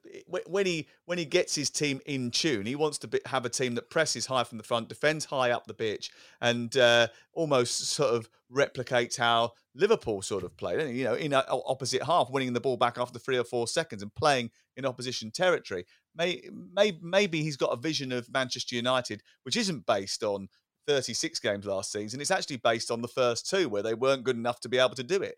[0.47, 3.49] when he when he gets his team in tune, he wants to be, have a
[3.49, 7.79] team that presses high from the front, defends high up the pitch, and uh, almost
[7.89, 10.95] sort of replicates how Liverpool sort of played.
[10.95, 14.01] You know, in a, opposite half, winning the ball back after three or four seconds
[14.01, 15.85] and playing in opposition territory.
[16.15, 16.41] May,
[16.73, 20.49] may, maybe he's got a vision of Manchester United which isn't based on
[20.87, 22.21] 36 games last season.
[22.21, 24.95] It's actually based on the first two where they weren't good enough to be able
[24.95, 25.35] to do it.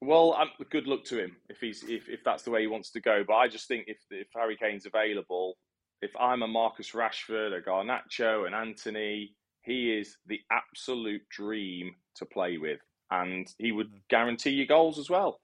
[0.00, 2.90] Well, um, good luck to him if he's if, if that's the way he wants
[2.90, 3.22] to go.
[3.26, 5.56] But I just think if if Harry Kane's available,
[6.00, 12.26] if I'm a Marcus Rashford, a Garnacho, an Antony, he is the absolute dream to
[12.26, 12.80] play with,
[13.12, 15.38] and he would guarantee you goals as well.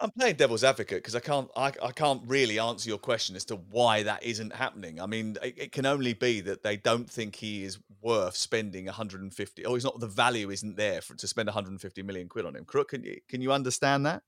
[0.00, 3.44] I'm playing devil's advocate because I can't I, I can't really answer your question as
[3.46, 5.00] to why that isn't happening.
[5.00, 8.86] I mean, it, it can only be that they don't think he is worth spending
[8.86, 9.64] 150.
[9.66, 12.64] Oh, he's not the value isn't there for to spend 150 million quid on him.
[12.64, 14.22] Crook, can you can you understand that?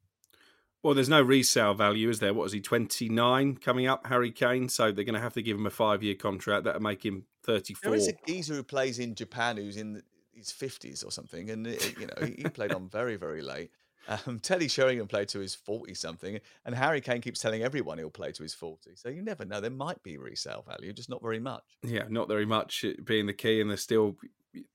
[0.82, 2.32] Well, there's no resale value, is there?
[2.32, 4.68] What is he, 29 coming up, Harry Kane?
[4.68, 6.62] So they're going to have to give him a five year contract.
[6.62, 7.90] That'll make him 34.
[7.90, 10.02] There is a geezer who plays in Japan who's in
[10.32, 13.72] his 50s or something, and uh, you know he played on very very late.
[14.08, 18.10] Um, Teddy Sheringham played to his 40 something, and Harry Kane keeps telling everyone he'll
[18.10, 18.92] play to his 40.
[18.94, 19.60] So you never know.
[19.60, 21.64] There might be resale value, just not very much.
[21.82, 24.16] Yeah, not very much being the key, and they're still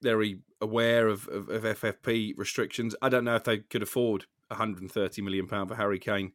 [0.01, 2.95] very aware of, of, of FFP restrictions.
[3.01, 6.33] I don't know if they could afford 130 million pound for Harry Kane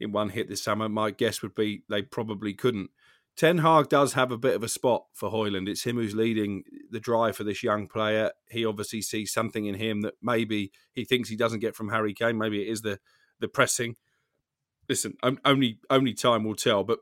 [0.00, 0.88] in one hit this summer.
[0.88, 2.90] My guess would be they probably couldn't.
[3.36, 5.68] Ten Hag does have a bit of a spot for Hojlund.
[5.68, 8.30] It's him who's leading the drive for this young player.
[8.50, 12.12] He obviously sees something in him that maybe he thinks he doesn't get from Harry
[12.12, 12.38] Kane.
[12.38, 12.98] Maybe it is the
[13.40, 13.96] the pressing.
[14.88, 16.84] Listen, only only time will tell.
[16.84, 16.98] But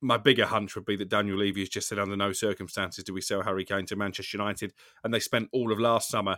[0.00, 3.14] my bigger hunch would be that Daniel Levy has just said, under no circumstances do
[3.14, 6.36] we sell Harry Kane to Manchester United, and they spent all of last summer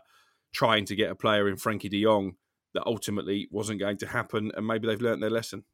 [0.52, 2.36] trying to get a player in Frenkie De Jong
[2.74, 5.64] that ultimately wasn't going to happen, and maybe they've learnt their lesson.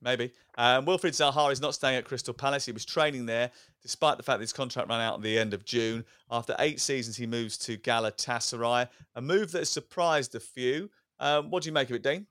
[0.00, 0.32] Maybe.
[0.56, 2.66] Um, Wilfried Zaha is not staying at Crystal Palace.
[2.66, 3.50] He was training there,
[3.82, 6.04] despite the fact that his contract ran out at the end of June.
[6.30, 10.90] After eight seasons, he moves to Galatasaray, a move that has surprised a few.
[11.18, 12.26] Um, what do you make of it, Dean?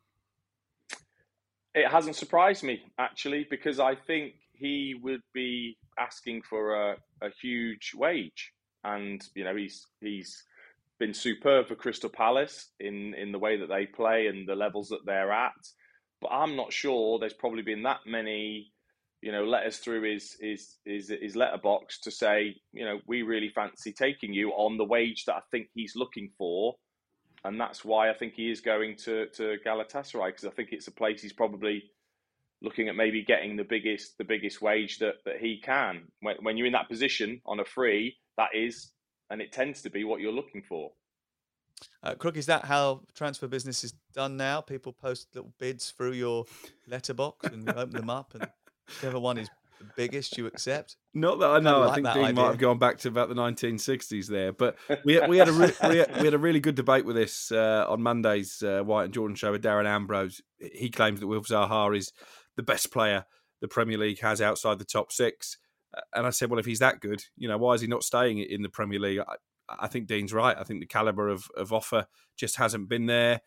[1.76, 7.30] It hasn't surprised me actually because I think he would be asking for a, a
[7.42, 8.54] huge wage,
[8.84, 10.44] and you know he's he's
[11.00, 14.90] been superb for Crystal Palace in in the way that they play and the levels
[14.90, 15.54] that they're at.
[16.22, 18.72] But I'm not sure there's probably been that many,
[19.22, 23.50] you know, letters through his his his, his letterbox to say, you know, we really
[23.50, 26.76] fancy taking you on the wage that I think he's looking for,
[27.44, 30.88] and that's why I think he is going to to Galatasaray because I think it's
[30.88, 31.84] a place he's probably
[32.62, 36.04] looking at maybe getting the biggest the biggest wage that that he can.
[36.22, 38.92] When when you're in that position on a free, that is,
[39.30, 40.92] and it tends to be what you're looking for.
[42.04, 44.62] Uh, Crook, is that how transfer business is done now?
[44.62, 46.46] People post little bids through your
[46.88, 48.48] letterbox and you open them up, and
[48.88, 50.96] whichever one is the biggest, you accept.
[51.14, 51.84] Not that I know.
[51.84, 52.34] I like think Dean idea.
[52.36, 54.52] might have gone back to about the 1960s there.
[54.52, 57.16] But we we had a re- we, had, we had a really good debate with
[57.16, 60.42] this uh, on Monday's uh, White and Jordan show with Darren Ambrose.
[60.58, 62.12] He claims that Wilf Zaha is
[62.56, 63.26] the best player
[63.62, 65.58] the Premier League has outside the top six.
[65.96, 68.04] Uh, And I said, well, if he's that good, you know, why is he not
[68.04, 69.20] staying in the Premier League?
[69.70, 70.58] I, think Dean's right.
[70.58, 73.42] I think the caliber of, of offer just hasn't been there.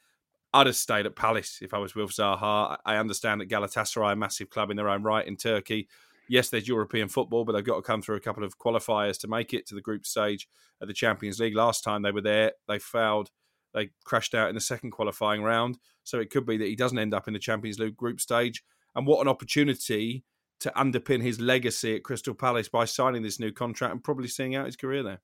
[0.52, 2.76] I'd have stayed at Palace if I was Wilf Zaha.
[2.84, 5.88] I understand that Galatasaray, a massive club in their own right in Turkey.
[6.28, 9.28] Yes, there's European football, but they've got to come through a couple of qualifiers to
[9.28, 10.48] make it to the group stage
[10.80, 11.56] of the Champions League.
[11.56, 13.30] Last time they were there, they failed.
[13.74, 15.78] They crashed out in the second qualifying round.
[16.02, 18.64] So it could be that he doesn't end up in the Champions League group stage.
[18.94, 20.24] And what an opportunity
[20.60, 24.54] to underpin his legacy at Crystal Palace by signing this new contract and probably seeing
[24.54, 25.20] out his career there.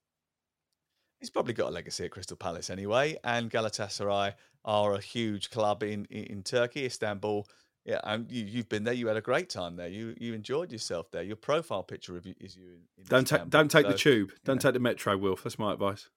[1.20, 3.16] He's probably got a legacy at Crystal Palace anyway.
[3.24, 7.46] And Galatasaray are a huge club in in Turkey, Istanbul.
[7.84, 8.94] Yeah, and you, you've been there.
[8.94, 9.88] You had a great time there.
[9.88, 11.22] You you enjoyed yourself there.
[11.22, 12.78] Your profile picture of you is you.
[13.08, 13.50] Don't take Istanbul.
[13.60, 14.32] don't take So, the tube.
[14.44, 15.44] Don't take the metro, Wilf.
[15.44, 16.08] That's my advice.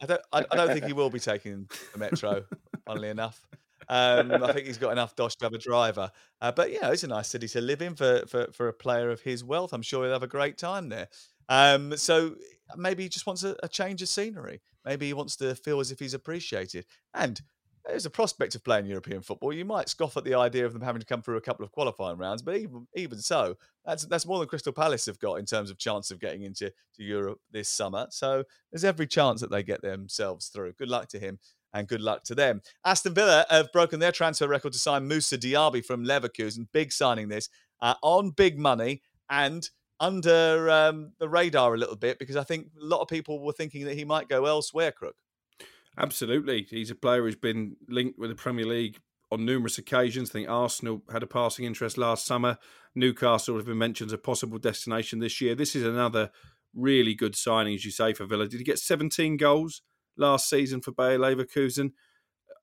[0.00, 0.20] I don't.
[0.32, 2.44] I, I don't think he will be taking the metro.
[2.86, 3.40] funnily enough,
[3.88, 6.10] um, I think he's got enough dosh to have a driver.
[6.40, 9.10] Uh, but yeah, it's a nice city to live in for, for for a player
[9.10, 9.72] of his wealth.
[9.72, 11.08] I'm sure he'll have a great time there.
[11.48, 12.36] Um, so
[12.76, 14.60] maybe he just wants a, a change of scenery.
[14.84, 16.86] Maybe he wants to feel as if he's appreciated.
[17.14, 17.40] And
[17.88, 19.52] there's a prospect of playing European football.
[19.52, 21.72] You might scoff at the idea of them having to come through a couple of
[21.72, 25.46] qualifying rounds, but even even so, that's that's more than Crystal Palace have got in
[25.46, 28.06] terms of chance of getting into to Europe this summer.
[28.10, 30.74] So there's every chance that they get themselves through.
[30.74, 31.38] Good luck to him
[31.72, 32.60] and good luck to them.
[32.84, 36.68] Aston Villa have broken their transfer record to sign Moussa Diaby from Leverkusen.
[36.72, 37.48] Big signing this
[37.80, 39.70] uh, on big money and
[40.00, 43.52] under um, the radar a little bit because I think a lot of people were
[43.52, 44.92] thinking that he might go elsewhere.
[44.92, 45.16] Crook.
[45.98, 46.66] Absolutely.
[46.70, 48.98] He's a player who's been linked with the Premier League
[49.30, 50.30] on numerous occasions.
[50.30, 52.58] I think Arsenal had a passing interest last summer.
[52.94, 55.54] Newcastle have been mentioned as a possible destination this year.
[55.54, 56.30] This is another
[56.74, 58.46] really good signing, as you say, for Villa.
[58.46, 59.82] Did he get 17 goals
[60.16, 61.92] last season for Bayer Leverkusen?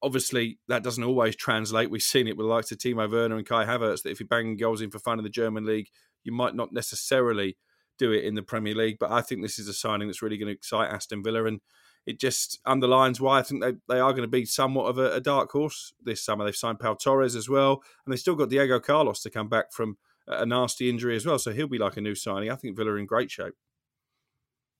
[0.02, 1.90] Obviously, that doesn't always translate.
[1.90, 4.28] We've seen it with the likes of Timo Werner and Kai Havertz that if you're
[4.28, 5.90] banging goals in for fun in the German league,
[6.24, 7.58] you might not necessarily
[7.98, 8.98] do it in the Premier League.
[9.00, 11.62] But I think this is a signing that's really going to excite Aston Villa and
[12.06, 15.14] it just underlines why I think they, they are going to be somewhat of a,
[15.14, 16.46] a dark horse this summer.
[16.46, 19.72] They've signed Pau Torres as well, and they've still got Diego Carlos to come back
[19.74, 21.40] from a nasty injury as well.
[21.40, 22.52] So he'll be like a new signing.
[22.52, 23.54] I think Villa are in great shape.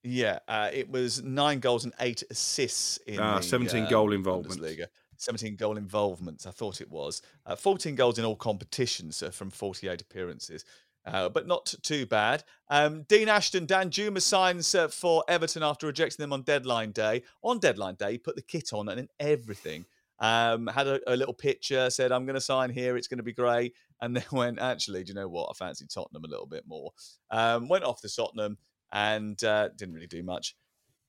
[0.04, 4.14] Yeah, uh, it was nine goals and eight assists in Ah, the, 17 um, goal
[4.14, 4.62] involvement.
[4.62, 4.86] Bundesliga.
[5.18, 7.22] 17 goal involvements, I thought it was.
[7.46, 10.66] Uh, 14 goals in all competitions uh, from 48 appearances,
[11.06, 12.44] uh, but not too bad.
[12.70, 17.24] Um, Dean Ashton, Danjuma signs uh, for Everton after rejecting them on deadline day.
[17.44, 19.86] On deadline day, he put the kit on and everything.
[20.20, 23.24] Um, had a, a little picture, said, I'm going to sign here, it's going to
[23.24, 23.74] be great.
[24.02, 25.50] And then went, actually, do you know what?
[25.50, 26.92] I fancy Tottenham a little bit more.
[27.32, 28.58] Um, went off to Tottenham
[28.92, 30.56] and uh, didn't really do much.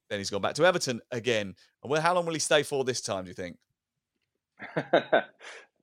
[0.08, 1.54] Then he's gone back to Everton again.
[1.82, 3.58] Well, how long will he stay for this time, do you think?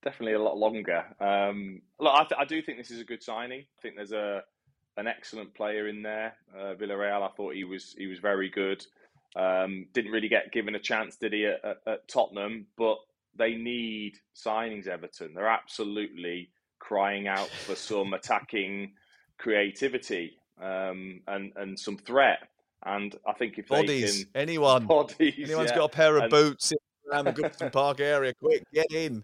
[0.04, 1.06] Definitely a lot longer.
[1.20, 3.62] Um, look, I, th- I do think this is a good signing.
[3.62, 4.44] I think there's a
[4.98, 6.36] an excellent player in there.
[6.56, 8.86] Uh, Villarreal, I thought he was he was very good.
[9.36, 12.68] Um, didn't really get given a chance, did he, at, at, Tottenham?
[12.78, 12.98] But
[13.36, 14.88] they need signings.
[14.88, 18.94] Everton, they're absolutely crying out for some attacking
[19.38, 22.40] creativity um, and and some threat.
[22.86, 25.78] And I think if Bodies, they can, anyone, bodies, anyone's yeah.
[25.78, 26.74] got a pair of And- boots
[27.14, 29.24] around the Goodison Park area, quick, get in.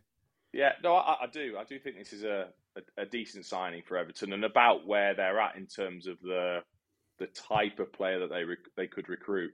[0.54, 1.56] Yeah, no, I, I do.
[1.60, 5.14] I do think this is a, a, a decent signing for Everton and about where
[5.14, 6.60] they're at in terms of the
[7.20, 9.52] the type of player that they rec- they could recruit.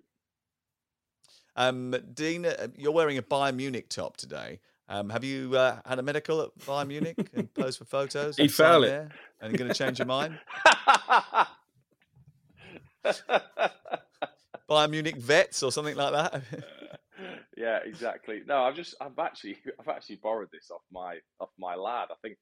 [1.56, 4.60] Um, Dean, uh, you're wearing a Bayern Munich top today.
[4.88, 8.38] Um, have you uh, had a medical at Bayern Munich and posed for photos?
[8.38, 8.88] He and signed fell it.
[8.88, 9.10] there?
[9.42, 10.38] And you're going to change your mind?
[14.70, 16.44] Bayern Munich vets or something like that?
[17.58, 18.42] yeah, exactly.
[18.46, 22.08] No, I've just I've actually I've actually borrowed this off my off my lad.
[22.12, 22.38] I think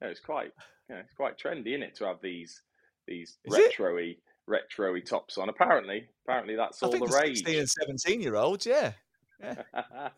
[0.00, 0.52] you know, it's quite
[0.88, 2.62] you know, it's quite trendy, isn't it, to have these
[3.06, 3.60] these Is it?
[3.60, 5.48] retro-y retro-y tops on.
[5.48, 7.38] Apparently, apparently that's I all the rage.
[7.38, 8.92] 16 and 17 year olds, yeah.
[9.40, 9.54] yeah.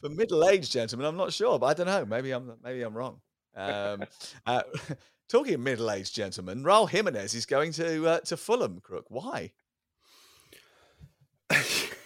[0.00, 2.04] For middle-aged gentlemen, I'm not sure, but I don't know.
[2.04, 3.20] Maybe I'm maybe I'm wrong.
[3.56, 4.04] Um,
[4.46, 4.62] uh,
[5.28, 8.80] talking of middle-aged gentlemen, Raul Jimenez is going to uh, to Fulham.
[8.80, 9.52] Crook, why?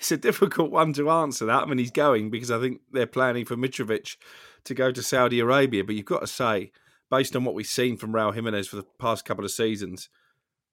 [0.02, 1.62] It's a difficult one to answer that.
[1.62, 4.16] I mean, he's going because I think they're planning for Mitrovic
[4.64, 5.84] to go to Saudi Arabia.
[5.84, 6.72] But you've got to say,
[7.08, 10.08] based on what we've seen from Raul Jimenez for the past couple of seasons,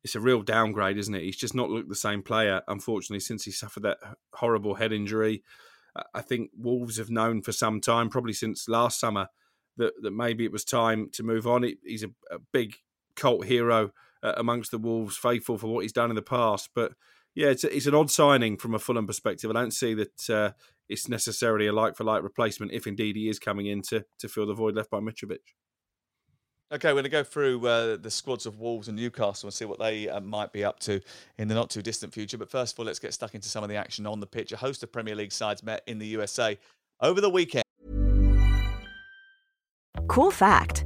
[0.04, 1.22] it's a real downgrade, isn't it?
[1.22, 4.00] He's just not looked the same player, unfortunately, since he suffered that
[4.34, 5.44] horrible head injury.
[6.15, 9.28] I- think Wolves have known for some time, probably since last summer,
[9.78, 11.72] that, that maybe it was time to move on.
[11.86, 12.78] He's a, a big
[13.15, 13.92] cult hero
[14.24, 16.70] uh, amongst the Wolves faithful for what he's done in the past.
[16.74, 16.94] But
[17.36, 19.50] yeah, it's, it's an odd signing from a Fulham perspective.
[19.50, 20.52] I don't see that uh,
[20.88, 24.28] it's necessarily a like for like replacement, if indeed he is coming in to, to
[24.28, 25.40] fill the void left by Mitrovic.
[26.71, 29.65] Okay, we're going to go through uh, the squads of Wolves and Newcastle and see
[29.65, 31.02] what they uh, might be up to
[31.40, 32.38] in the not too distant future.
[32.38, 34.52] But first of all, let's get stuck into some of the action on the pitch.
[34.52, 36.60] A host of Premier League sides met in the USA
[37.02, 37.63] over the weekend.
[40.08, 40.86] Cool fact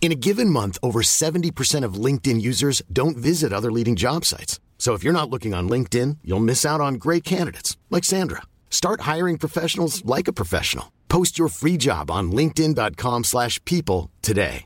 [0.00, 4.58] In a given month, over 70% of LinkedIn users don't visit other leading job sites.
[4.78, 8.40] So if you're not looking on LinkedIn, you'll miss out on great candidates like Sandra.
[8.70, 10.90] Start hiring professionals like a professional.
[11.10, 14.64] Post your free job on linkedin.com/people today.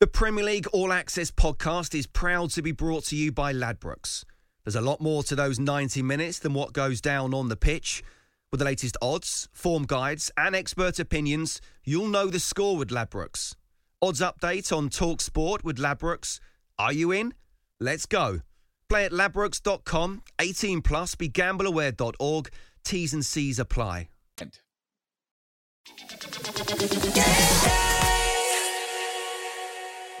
[0.00, 4.24] The Premier League All Access podcast is proud to be brought to you by Ladbrokes.
[4.64, 8.02] There's a lot more to those 90 minutes than what goes down on the pitch.
[8.50, 13.54] With the latest odds, form guides, and expert opinions, you'll know the score with Ladbrokes.
[14.02, 16.40] Odds update on Talk Sport with Ladbrokes.
[16.76, 17.32] Are you in?
[17.78, 18.40] Let's go.
[18.88, 22.50] Play at ladbrokes.com, 18 plus, begambleaware.org.
[22.82, 24.08] T's and C's apply.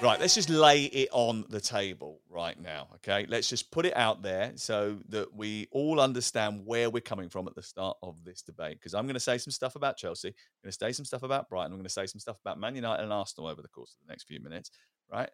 [0.02, 3.26] Right, let's just lay it on the table right now, okay?
[3.28, 7.46] Let's just put it out there so that we all understand where we're coming from
[7.46, 8.78] at the start of this debate.
[8.80, 10.34] Because I'm going to say some stuff about Chelsea, I'm
[10.64, 12.74] going to say some stuff about Brighton, I'm going to say some stuff about Man
[12.74, 14.70] United and Arsenal over the course of the next few minutes,
[15.12, 15.28] right?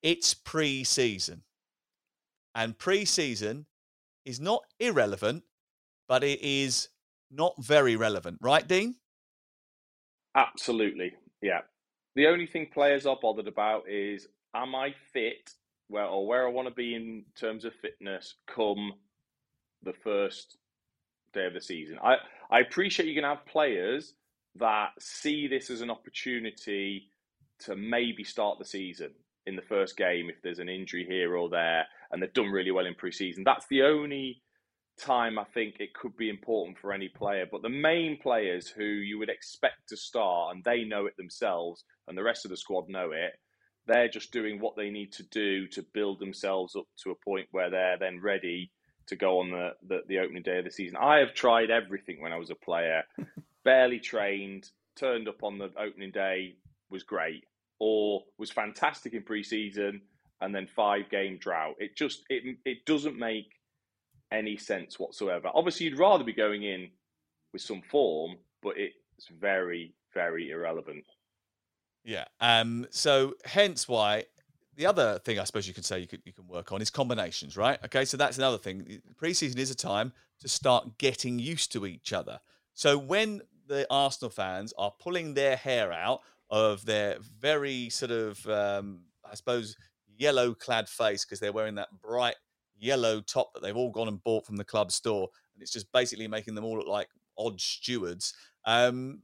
[0.00, 1.42] It's pre season.
[2.54, 3.66] And pre season
[4.24, 5.42] is not irrelevant,
[6.06, 6.88] but it is
[7.32, 8.94] not very relevant, right, Dean?
[10.36, 11.62] Absolutely, yeah.
[12.14, 15.50] The only thing players are bothered about is am I fit
[15.88, 18.92] well or where I want to be in terms of fitness come
[19.82, 20.56] the first
[21.32, 21.98] day of the season.
[22.02, 22.16] I,
[22.50, 24.14] I appreciate you can have players
[24.56, 27.08] that see this as an opportunity
[27.60, 29.10] to maybe start the season
[29.46, 32.70] in the first game if there's an injury here or there and they've done really
[32.70, 33.44] well in pre-season.
[33.44, 34.42] That's the only
[35.02, 37.46] time I think it could be important for any player.
[37.50, 41.84] But the main players who you would expect to start and they know it themselves
[42.08, 43.32] and the rest of the squad know it,
[43.86, 47.48] they're just doing what they need to do to build themselves up to a point
[47.50, 48.70] where they're then ready
[49.06, 50.96] to go on the, the, the opening day of the season.
[50.96, 53.02] I have tried everything when I was a player,
[53.64, 56.54] barely trained, turned up on the opening day,
[56.90, 57.44] was great,
[57.80, 60.02] or was fantastic in pre-season
[60.40, 61.74] and then five game drought.
[61.78, 63.46] It just it it doesn't make
[64.32, 65.50] any sense whatsoever.
[65.54, 66.88] Obviously, you'd rather be going in
[67.52, 71.04] with some form, but it's very very irrelevant.
[72.04, 72.24] Yeah.
[72.40, 72.86] Um.
[72.90, 74.24] So hence why
[74.76, 76.90] the other thing I suppose you could say you could you can work on is
[76.90, 77.78] combinations, right?
[77.84, 78.04] Okay.
[78.04, 79.00] So that's another thing.
[79.20, 82.40] Preseason is a time to start getting used to each other.
[82.74, 86.20] So when the Arsenal fans are pulling their hair out
[86.50, 89.76] of their very sort of, um, I suppose,
[90.06, 92.34] yellow clad face because they're wearing that bright
[92.82, 95.90] yellow top that they've all gone and bought from the club store, and it's just
[95.92, 97.08] basically making them all look like
[97.38, 98.34] odd stewards.
[98.64, 99.22] Um,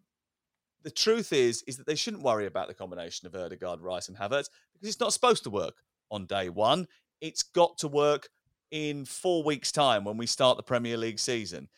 [0.85, 4.17] the truth is, is that they shouldn't worry about the combination of Odegaard, Rice, and
[4.17, 5.75] Havertz because it's not supposed to work
[6.11, 6.87] on day one.
[7.21, 8.29] It's got to work
[8.71, 11.69] in four weeks' time when we start the Premier League season.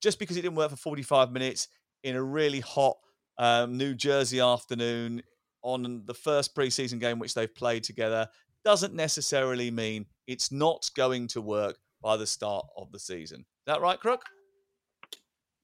[0.00, 1.68] Just because it didn't work for 45 minutes
[2.02, 2.98] in a really hot
[3.38, 5.22] um, New Jersey afternoon
[5.62, 8.28] on the first preseason game which they've played together
[8.64, 13.40] doesn't necessarily mean it's not going to work by the start of the season.
[13.40, 14.22] Is that right, Crook?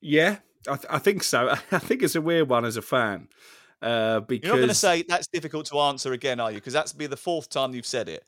[0.00, 0.36] Yeah,
[0.68, 1.48] I, th- I think so.
[1.72, 3.28] I think it's a weird one as a fan
[3.82, 6.58] uh, because You're not going to say that's difficult to answer again, are you?
[6.58, 8.24] Because that's be the fourth time you've said it.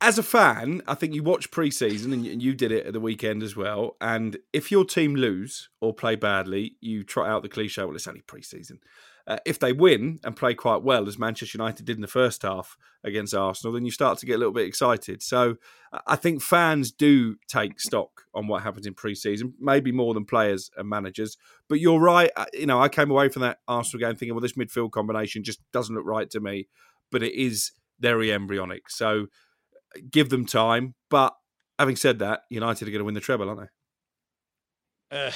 [0.00, 2.92] as a fan, I think you watch preseason and you, and you did it at
[2.92, 3.96] the weekend as well.
[4.00, 8.06] And if your team lose or play badly, you trot out the cliche, well, it's
[8.06, 8.78] only preseason.
[9.26, 12.42] Uh, if they win and play quite well, as Manchester United did in the first
[12.42, 15.22] half against Arsenal, then you start to get a little bit excited.
[15.22, 15.56] So
[16.06, 20.70] I think fans do take stock on what happens in pre-season, maybe more than players
[20.76, 21.36] and managers.
[21.68, 22.30] But you're right.
[22.36, 25.44] uh, You know, I came away from that Arsenal game thinking, well, this midfield combination
[25.44, 26.68] just doesn't look right to me.
[27.10, 28.90] But it is very embryonic.
[28.90, 29.26] So
[30.10, 30.94] give them time.
[31.10, 31.34] But
[31.78, 33.66] having said that, United are going to win the treble, aren't they?
[35.12, 35.30] Uh,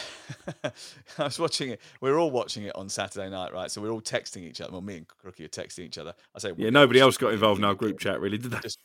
[1.19, 1.81] I was watching it.
[2.01, 3.71] We are all watching it on Saturday night, right?
[3.71, 4.73] So we're all texting each other.
[4.73, 6.15] Well, me and Crookie are texting each other.
[6.35, 8.61] I say, Yeah, nobody else got involved in our group chat, really, did they?
[8.61, 8.79] Just,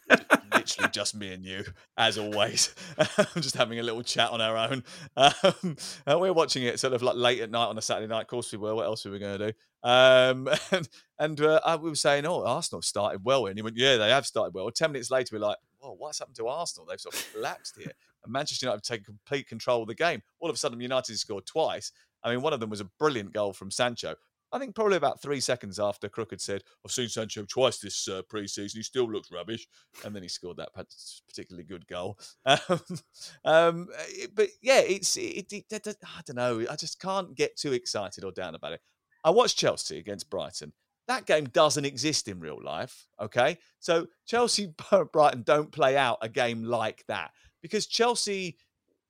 [0.53, 1.63] literally just me and you,
[1.97, 2.75] as always.
[3.35, 4.83] just having a little chat on our own.
[5.15, 8.21] Um, and we're watching it sort of like late at night on a Saturday night.
[8.21, 8.75] Of course we were.
[8.75, 9.53] What else were we going to do?
[9.83, 10.89] Um, and
[11.19, 13.45] and uh, we were saying, oh, Arsenal started well.
[13.45, 14.69] And he went, yeah, they have started well.
[14.71, 16.85] Ten minutes later, we're like, whoa, what's happened to Arsenal?
[16.85, 17.93] They've sort of collapsed here.
[18.27, 20.21] Manchester United have taken complete control of the game.
[20.39, 21.91] All of a sudden, United scored twice.
[22.23, 24.15] I mean, one of them was a brilliant goal from Sancho.
[24.53, 28.07] I think probably about three seconds after Crook had said, I've seen Sancho twice this
[28.09, 28.79] uh, pre-season.
[28.79, 29.65] He still looks rubbish.
[30.03, 30.69] And then he scored that
[31.27, 32.19] particularly good goal.
[32.45, 32.81] Um,
[33.45, 33.87] um,
[34.35, 36.65] but yeah, it's it, it, it- I don't know.
[36.69, 38.81] I just can't get too excited or down about it.
[39.23, 40.73] I watched Chelsea against Brighton.
[41.07, 43.07] That game doesn't exist in real life.
[43.21, 43.57] Okay.
[43.79, 44.73] So Chelsea
[45.13, 47.31] Brighton don't play out a game like that
[47.61, 48.57] because Chelsea,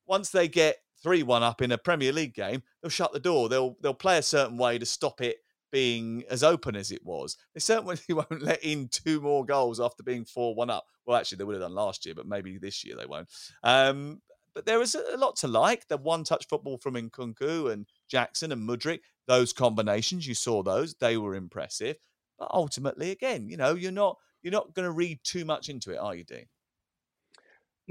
[0.06, 3.50] once they get 3 1 up in a Premier League game, they'll shut the door.
[3.50, 5.38] They'll, they'll play a certain way to stop it
[5.72, 7.38] being as open as it was.
[7.54, 10.86] They certainly won't let in two more goals after being 4 1 up.
[11.06, 13.28] Well, actually, they would have done last year, but maybe this year they won't.
[13.64, 14.22] Um,
[14.54, 15.88] but there is a lot to like.
[15.88, 20.94] The one touch football from Nkunku and Jackson and Mudryk, those combinations, you saw those,
[20.96, 21.96] they were impressive.
[22.38, 25.92] But ultimately, again, you know, you're not you're not going to read too much into
[25.92, 26.46] it, are you, Dean?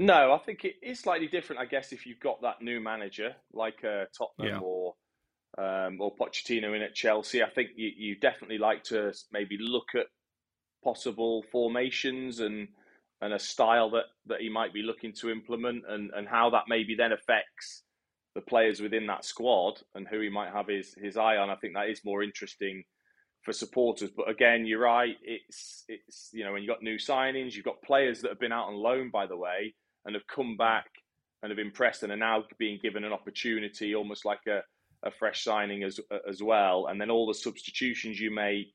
[0.01, 1.61] No, I think it is slightly different.
[1.61, 4.59] I guess if you've got that new manager like uh, Tottenham Yeah.
[4.59, 4.95] or
[5.59, 9.89] um, or Pochettino in at Chelsea, I think you, you definitely like to maybe look
[9.95, 10.07] at
[10.83, 12.69] possible formations and
[13.21, 16.63] and a style that, that he might be looking to implement and, and how that
[16.67, 17.83] maybe then affects
[18.33, 21.51] the players within that squad and who he might have his, his eye on.
[21.51, 22.83] I think that is more interesting
[23.43, 24.09] for supporters.
[24.09, 25.15] But again, you're right.
[25.23, 28.51] It's it's you know when you've got new signings, you've got players that have been
[28.51, 29.75] out on loan, by the way,
[30.05, 30.87] and have come back
[31.43, 34.61] and have impressed and are now being given an opportunity, almost like a,
[35.07, 36.87] a fresh signing as as well.
[36.87, 38.73] And then all the substitutions you make,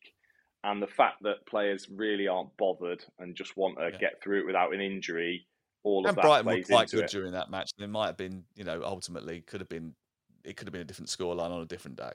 [0.64, 4.46] and the fact that players really aren't bothered and just want to get through it
[4.46, 5.46] without an injury.
[5.84, 7.10] All of that Brighton were quite good it.
[7.10, 7.70] during that match.
[7.78, 9.94] They might have been, you know, ultimately could have been,
[10.42, 12.14] it could have been a different scoreline on a different day.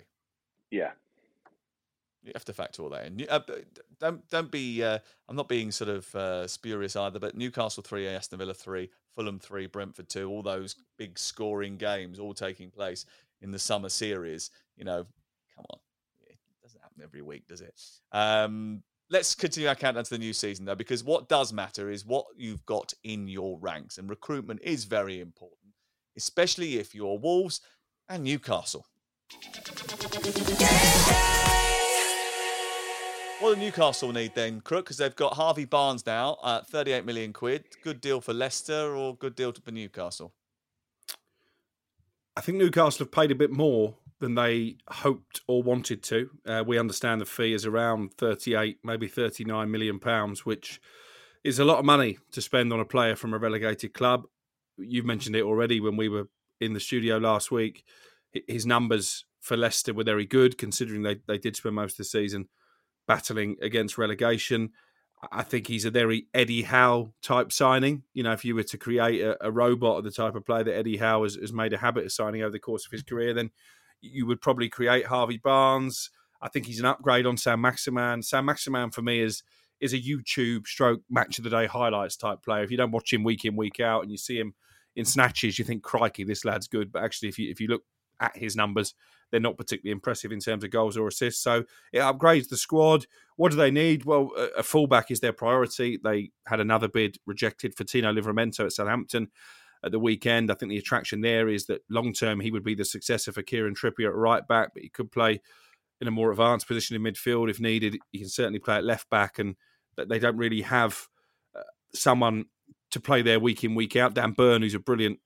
[0.70, 0.92] Yeah.
[2.24, 3.26] You have to factor all that in.
[3.28, 3.40] Uh,
[4.00, 4.84] don't don't be.
[4.84, 7.20] Uh, I'm not being sort of uh, spurious either.
[7.20, 10.30] But Newcastle three, Aston Villa three, Fulham three, Brentford two.
[10.30, 13.06] All those big scoring games, all taking place
[13.42, 14.52] in the summer series.
[14.78, 15.08] You know,
[15.56, 15.80] come on,
[16.28, 17.82] it doesn't happen every week, does it?
[18.12, 22.06] Um, let's continue our countdown to the new season though, because what does matter is
[22.06, 25.74] what you've got in your ranks, and recruitment is very important,
[26.16, 27.62] especially if you're Wolves
[28.10, 28.86] and Newcastle.
[33.42, 34.86] What do Newcastle need then, Crook?
[34.86, 37.64] Because they've got Harvey Barnes now at 38 million quid.
[37.84, 40.32] Good deal for Leicester or good deal for Newcastle?
[42.38, 46.30] I think Newcastle have paid a bit more than they hoped or wanted to.
[46.46, 50.80] Uh, we understand the fee is around 38, maybe 39 million pounds, which
[51.44, 54.26] is a lot of money to spend on a player from a relegated club.
[54.78, 56.28] You've mentioned it already when we were
[56.60, 57.86] in the studio last week.
[58.48, 62.04] His numbers for Leicester were very good, considering they, they did spend most of the
[62.04, 62.48] season
[63.08, 64.72] battling against relegation.
[65.32, 68.04] I think he's a very Eddie Howe type signing.
[68.14, 70.64] You know, if you were to create a, a robot of the type of player
[70.64, 73.04] that Eddie Howe has, has made a habit of signing over the course of his
[73.04, 73.52] career, then
[74.02, 76.10] you would probably create Harvey Barnes.
[76.42, 78.24] I think he's an upgrade on Saint-Maximin.
[78.24, 79.44] Sam Maximan for me is
[79.80, 82.64] is a YouTube stroke match of the day highlights type player.
[82.64, 84.54] If you don't watch him week in week out and you see him
[84.96, 87.84] in snatches, you think, "Crikey, this lad's good." But actually, if you if you look
[88.20, 88.94] at his numbers,
[89.32, 91.42] they're not particularly impressive in terms of goals or assists.
[91.42, 91.64] So
[91.94, 93.06] it upgrades the squad.
[93.38, 94.06] What do they need?
[94.06, 95.98] Well, a, fullback is their priority.
[96.04, 99.30] They had another bid rejected for Tino Livramento at Southampton
[99.84, 100.52] at the weekend.
[100.52, 103.42] I think the attraction there is that long term he would be the successor for
[103.42, 105.42] Kieran Trippier at right back, but he could play
[106.00, 107.98] in a more advanced position in midfield if needed.
[108.12, 109.56] He can certainly play at left back, and
[109.96, 111.08] they don't really have
[111.56, 111.62] uh,
[111.94, 112.46] someone
[112.92, 114.14] to play there week in week out.
[114.14, 115.20] Dan Burn, who's a brilliant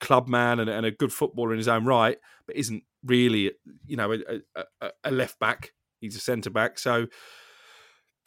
[0.00, 3.52] club man and, and a good footballer in his own right, but isn't really,
[3.86, 5.72] you know, a, a, a left back.
[6.00, 6.78] He's a centre back.
[6.78, 7.06] So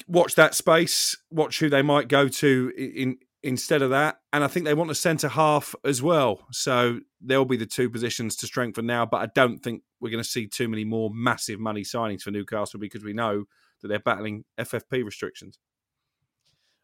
[0.08, 1.18] watch that space.
[1.32, 4.20] Watch who they might go to in instead of that.
[4.34, 6.48] And I think they want a centre half as well.
[6.52, 9.06] So there'll be the two positions to strengthen now.
[9.06, 12.32] But I don't think we're going to see too many more massive money signings for
[12.32, 13.46] Newcastle because we know
[13.82, 15.60] that they're battling FFP restrictions.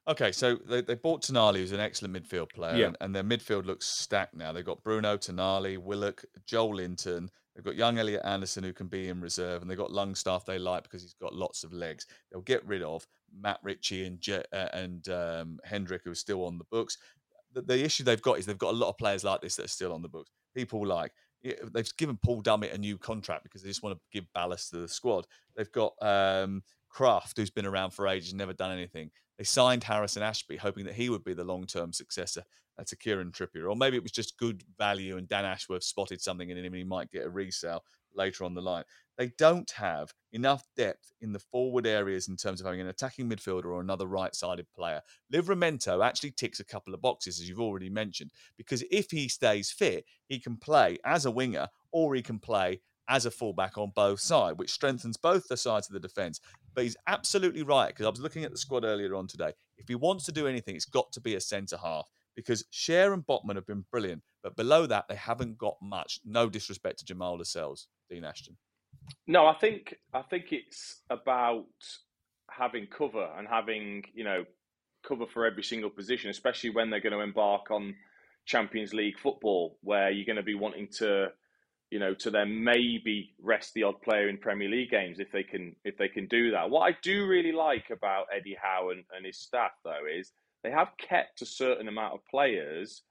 [0.07, 2.87] Okay, so they, they bought Tonali, who's an excellent midfield player, Yeah.
[2.87, 4.51] and, and their midfield looks stacked now.
[4.51, 7.29] They've got Bruno, Tonali, Willock, Joelinton.
[7.55, 10.59] They've got young Elliot Anderson, who can be in reserve, and they've got Longstaff they
[10.59, 12.05] like because he's got lots of legs.
[12.31, 16.45] They'll get rid of Matt Ritchie and Je- uh, and um, Hendrick, who are still
[16.45, 16.97] on the books.
[17.53, 19.65] The, the issue they've got is they've got a lot of players like this that
[19.65, 20.31] are still on the books.
[20.53, 21.11] People like
[21.73, 24.77] they've given Paul Dummett a new contract because they just want to give ballast to
[24.77, 25.27] the squad.
[25.55, 29.11] They've got um, Krafth, who's been around for ages, never done anything.
[29.37, 32.43] They signed Harrison Ashby, hoping that he would be the long term successor
[32.77, 33.69] uh, to Kieran Trippier.
[33.69, 36.75] Or maybe it was just good value and Dan Ashworth spotted something in him and
[36.75, 37.83] he might get a resale
[38.15, 38.83] later on the line.
[39.17, 43.29] They don't have enough depth in the forward areas in terms of having an attacking
[43.29, 45.01] midfielder or another right sided player.
[45.31, 49.71] Livramento actually ticks a couple of boxes, as you've already mentioned, because if he stays
[49.71, 53.91] fit, he can play as a winger or he can play as a fullback on
[53.95, 56.39] both sides, which strengthens both the sides of the defence.
[56.73, 59.53] But he's absolutely right because I was looking at the squad earlier on today.
[59.77, 63.13] If he wants to do anything, it's got to be a centre half because Schär
[63.13, 66.19] and Botman have been brilliant, but below that they haven't got much.
[66.25, 68.57] No disrespect to Jamal Lascelles, Dean Ashton.
[69.27, 71.65] No, I think I think it's about
[72.49, 74.45] having cover and having you know
[75.07, 77.95] cover for every single position, especially when they're going to embark on
[78.45, 81.27] Champions League football, where you're going to be wanting to,
[81.93, 85.43] you know, to then maybe rest the odd player in Premier League games if they
[85.43, 86.71] can if they can do that.
[86.71, 90.31] What I do really like about Eddie Howe and, and his staff though is
[90.63, 93.03] they have kept a certain amount of players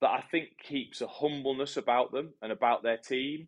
[0.00, 3.46] that I think keeps a humbleness about them and about their team.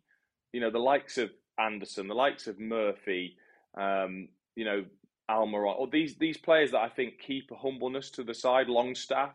[0.53, 3.35] You know, the likes of Anderson, the likes of Murphy,
[3.77, 4.85] um, you know,
[5.29, 9.33] Almiron, or these these players that I think keep a humbleness to the side, Longstaff.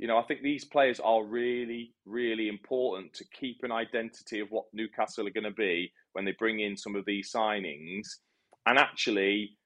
[0.00, 4.50] You know, I think these players are really, really important to keep an identity of
[4.50, 8.06] what Newcastle are going to be when they bring in some of these signings.
[8.64, 9.58] And actually,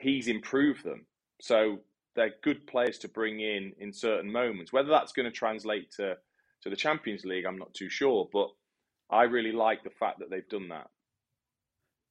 [0.00, 1.06] he's improved them.
[1.40, 1.78] So
[2.14, 4.72] they're good players to bring in in certain moments.
[4.72, 6.14] Whether that's going to translate to,
[6.62, 8.28] to the Champions League, I'm not too sure.
[8.32, 8.50] But
[9.10, 10.86] I really like the fact that they've done that.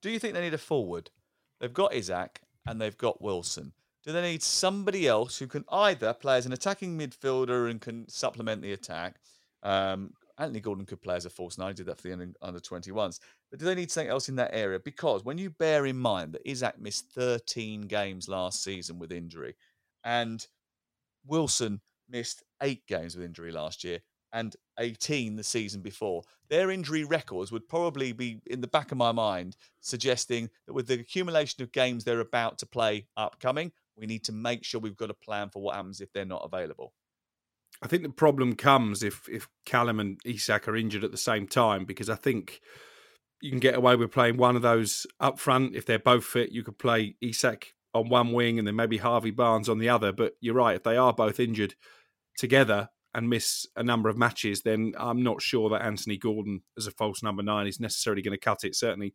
[0.01, 1.11] Do you think they need a forward?
[1.61, 3.71] They've got Isak and they've got Wilson.
[4.03, 8.07] Do they need somebody else who can either play as an attacking midfielder and can
[8.09, 9.15] supplement the attack?
[9.63, 11.69] Um, Anthony Gordon could play as a false nine.
[11.69, 13.19] He did that for the under 21s.
[13.49, 14.79] But do they need something else in that area?
[14.79, 19.55] Because when you bear in mind that Isak missed 13 games last season with injury
[20.03, 20.45] and
[21.25, 21.79] Wilson
[22.09, 23.99] missed eight games with injury last year,
[24.33, 26.23] and 18 the season before.
[26.49, 30.87] Their injury records would probably be in the back of my mind suggesting that with
[30.87, 34.95] the accumulation of games they're about to play upcoming, we need to make sure we've
[34.95, 36.93] got a plan for what happens if they're not available.
[37.81, 41.47] I think the problem comes if if Callum and Isak are injured at the same
[41.47, 42.61] time because I think
[43.41, 46.51] you can get away with playing one of those up front if they're both fit.
[46.51, 50.11] You could play Isak on one wing and then maybe Harvey Barnes on the other.
[50.11, 51.75] But you're right, if they are both injured
[52.37, 56.87] together, and miss a number of matches, then I'm not sure that Anthony Gordon as
[56.87, 58.75] a false number nine is necessarily going to cut it.
[58.75, 59.13] Certainly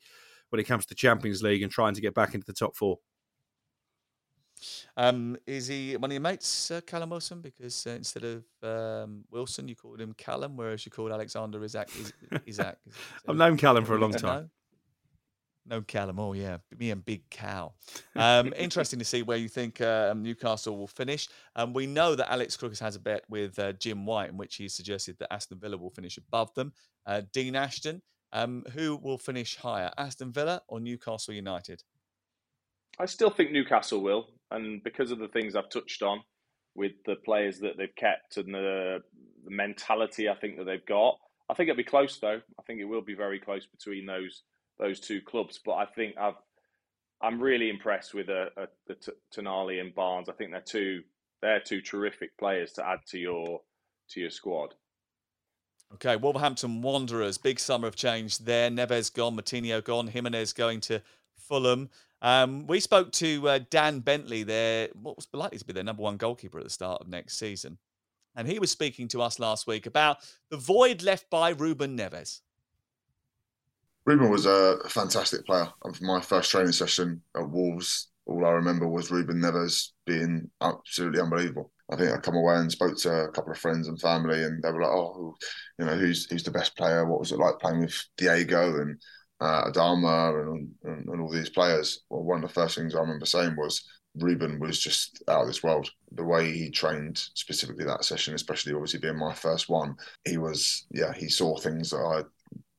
[0.50, 2.76] when it comes to the Champions League and trying to get back into the top
[2.76, 2.98] four.
[4.96, 7.40] Um, is he one of your mates, uh, Callum Wilson?
[7.40, 11.88] Because uh, instead of um, Wilson, you called him Callum, whereas you called Alexander Isak.
[12.46, 12.78] Isak.
[13.28, 14.50] I've known Callum for a long time.
[15.68, 16.18] No Callum.
[16.18, 16.58] Oh, yeah.
[16.78, 17.72] Me and Big Cow.
[18.16, 21.28] Um, interesting to see where you think uh, Newcastle will finish.
[21.56, 24.56] Um, we know that Alex Crookes has a bet with uh, Jim White in which
[24.56, 26.72] he suggested that Aston Villa will finish above them.
[27.04, 28.00] Uh, Dean Ashton,
[28.32, 31.82] um, who will finish higher, Aston Villa or Newcastle United?
[32.98, 34.28] I still think Newcastle will.
[34.50, 36.20] And because of the things I've touched on
[36.74, 38.98] with the players that they've kept and the,
[39.44, 41.18] the mentality I think that they've got,
[41.48, 42.40] I think it'll be close, though.
[42.58, 44.42] I think it will be very close between those
[44.78, 45.58] those two clubs.
[45.64, 46.34] But I think I've
[47.20, 48.96] I'm really impressed with uh, uh, the
[49.34, 50.28] Tonali and Barnes.
[50.28, 51.02] I think they're two
[51.42, 53.60] they're two terrific players to add to your
[54.10, 54.74] to your squad.
[55.94, 58.70] Okay, Wolverhampton Wanderers, big summer of change there.
[58.70, 61.00] Neves gone, Moutinho gone, Jimenez going to
[61.34, 61.88] Fulham.
[62.20, 66.02] Um, we spoke to uh, Dan Bentley, there, what was likely to be their number
[66.02, 67.78] one goalkeeper at the start of next season.
[68.34, 70.18] And he was speaking to us last week about
[70.50, 72.40] the void left by Ruben Neves.
[74.04, 75.68] Ruben was a fantastic player.
[75.84, 80.50] And for my first training session at Wolves, all I remember was Ruben Neves being
[80.60, 81.72] absolutely unbelievable.
[81.90, 84.62] I think I come away and spoke to a couple of friends and family, and
[84.62, 85.34] they were like, "Oh,
[85.78, 87.06] you know, who's who's the best player?
[87.06, 89.00] What was it like playing with Diego and
[89.40, 93.00] uh, Adama and, and, and all these players?" Well, one of the first things I
[93.00, 93.84] remember saying was
[94.16, 95.90] Ruben was just out of this world.
[96.12, 100.86] The way he trained specifically that session, especially obviously being my first one, he was
[100.90, 102.22] yeah, he saw things that I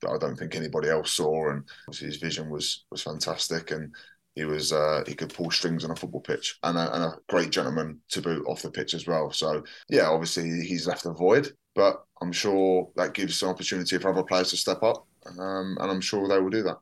[0.02, 1.52] that I don't think anybody else saw.
[1.52, 3.94] And his vision was was fantastic, and
[4.36, 7.18] he was uh, he could pull strings on a football pitch, and a, and a
[7.28, 9.32] great gentleman to boot off the pitch as well.
[9.32, 14.10] So yeah, obviously he's left a void, but I'm sure that gives some opportunity for
[14.10, 15.08] other players to step up,
[15.38, 16.78] um, and I'm sure they will do that.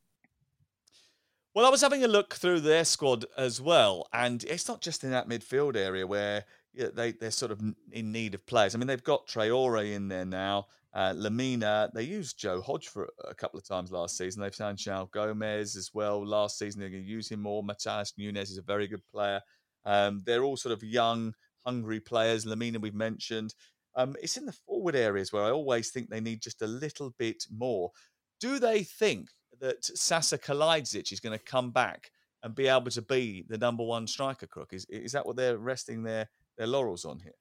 [1.54, 5.04] Well, I was having a look through their squad as well, and it's not just
[5.04, 6.46] in that midfield area where
[6.76, 8.76] they they're sort of in need of players.
[8.76, 10.68] I mean, they've got Traore in there now.
[10.94, 14.42] Uh, Lemina, they used Joe Hodge for a couple of times last season.
[14.42, 16.80] They've signed João Gomes as well last season.
[16.80, 17.64] They're going to use him more.
[17.64, 19.42] Matheus Nunes is a very good player.
[19.86, 21.34] Um, they're all sort of young,
[21.66, 22.46] hungry players.
[22.46, 23.54] Lemina we've mentioned.
[23.96, 27.14] Um, it's in the forward areas where I always think they need just a little
[27.18, 27.92] bit more.
[28.40, 29.30] Do they think
[29.60, 32.12] that Sasa Kalajdzic is going to come back
[32.44, 34.74] and be able to be the number one striker crook?
[34.74, 37.34] Is, is that what they're resting their, their laurels on here?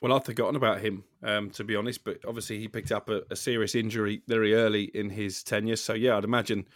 [0.00, 2.02] Well, I'd forgotten about him, um, to be honest.
[2.04, 5.76] But obviously, he picked up a, a, serious injury very early in his tenure.
[5.76, 6.66] So, yeah, I'd imagine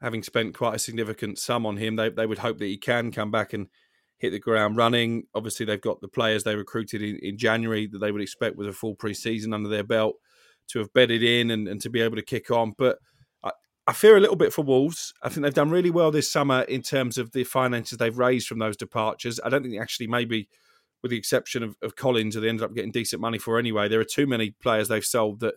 [0.00, 3.10] having spent quite a significant sum on him, they, they would hope that he can
[3.10, 3.66] come back and
[4.16, 5.24] hit the ground running.
[5.34, 8.68] Obviously, they've got the players they recruited in, in January that they would expect with
[8.68, 10.14] a full pre season under their belt
[10.68, 12.74] to have bedded in and, and to be able to kick on.
[12.76, 12.98] But
[13.42, 13.50] I,
[13.86, 15.12] I fear a little bit for Wolves.
[15.22, 18.48] I think they've done really well this summer in terms of the finances they've raised
[18.48, 19.40] from those departures.
[19.44, 20.48] I don't think actually maybe
[21.02, 23.88] with the exception of, of Collins, who they ended up getting decent money for anyway.
[23.88, 25.54] There are too many players they've sold that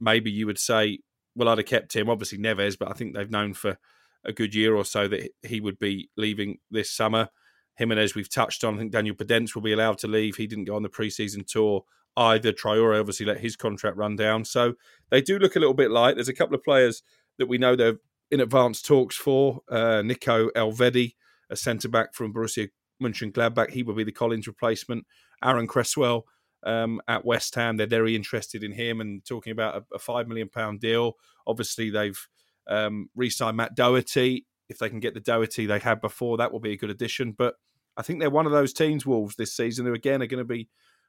[0.00, 1.00] maybe you would say,
[1.34, 2.10] well, I'd have kept him.
[2.10, 3.78] Obviously, Neves, but I think they've known for
[4.24, 7.28] a good year or so that he would be leaving this summer.
[7.76, 8.74] Jimenez, we've touched on.
[8.74, 10.36] I think Daniel Podence will be allowed to leave.
[10.36, 11.84] He didn't go on the preseason tour
[12.16, 12.52] either.
[12.52, 14.44] Traore obviously let his contract run down.
[14.44, 14.74] So
[15.10, 16.16] they do look a little bit light.
[16.16, 17.02] There's a couple of players
[17.38, 17.98] that we know they're
[18.30, 19.60] in advanced talks for.
[19.70, 21.14] Uh, Nico Elvedi,
[21.50, 22.68] a centre back from Borussia
[23.02, 23.70] Mönchengladbach.
[23.70, 25.06] He will be the Collins replacement.
[25.44, 26.24] Aaron Cresswell
[26.64, 27.76] um, at West Ham.
[27.76, 31.14] They're very interested in him and talking about a, a five million pound deal.
[31.46, 32.28] Obviously, they've
[32.68, 34.46] um, re-signed Matt Doherty.
[34.68, 37.32] If they can get the Doherty they had before, that will be a good addition.
[37.32, 37.54] But
[37.96, 40.44] I think they're one of those teams, Wolves, this season who again are going to
[40.44, 40.68] be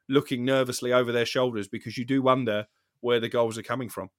[0.10, 2.68] looking nervously over their shoulders because you do wonder
[3.01, 4.10] where the goals are coming from.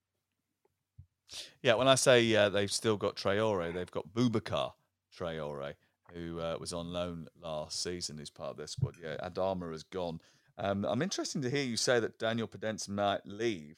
[1.63, 4.73] Yeah, when I say uh, they've still got Traore, they've got Boubacar
[5.17, 5.75] Traore,
[6.15, 8.95] who uh, was on loan last season, who's part of their squad.
[9.03, 10.21] Yeah, Adama has gone.
[10.57, 13.77] Um, I'm interested to hear you say that Daniel Podence might leave.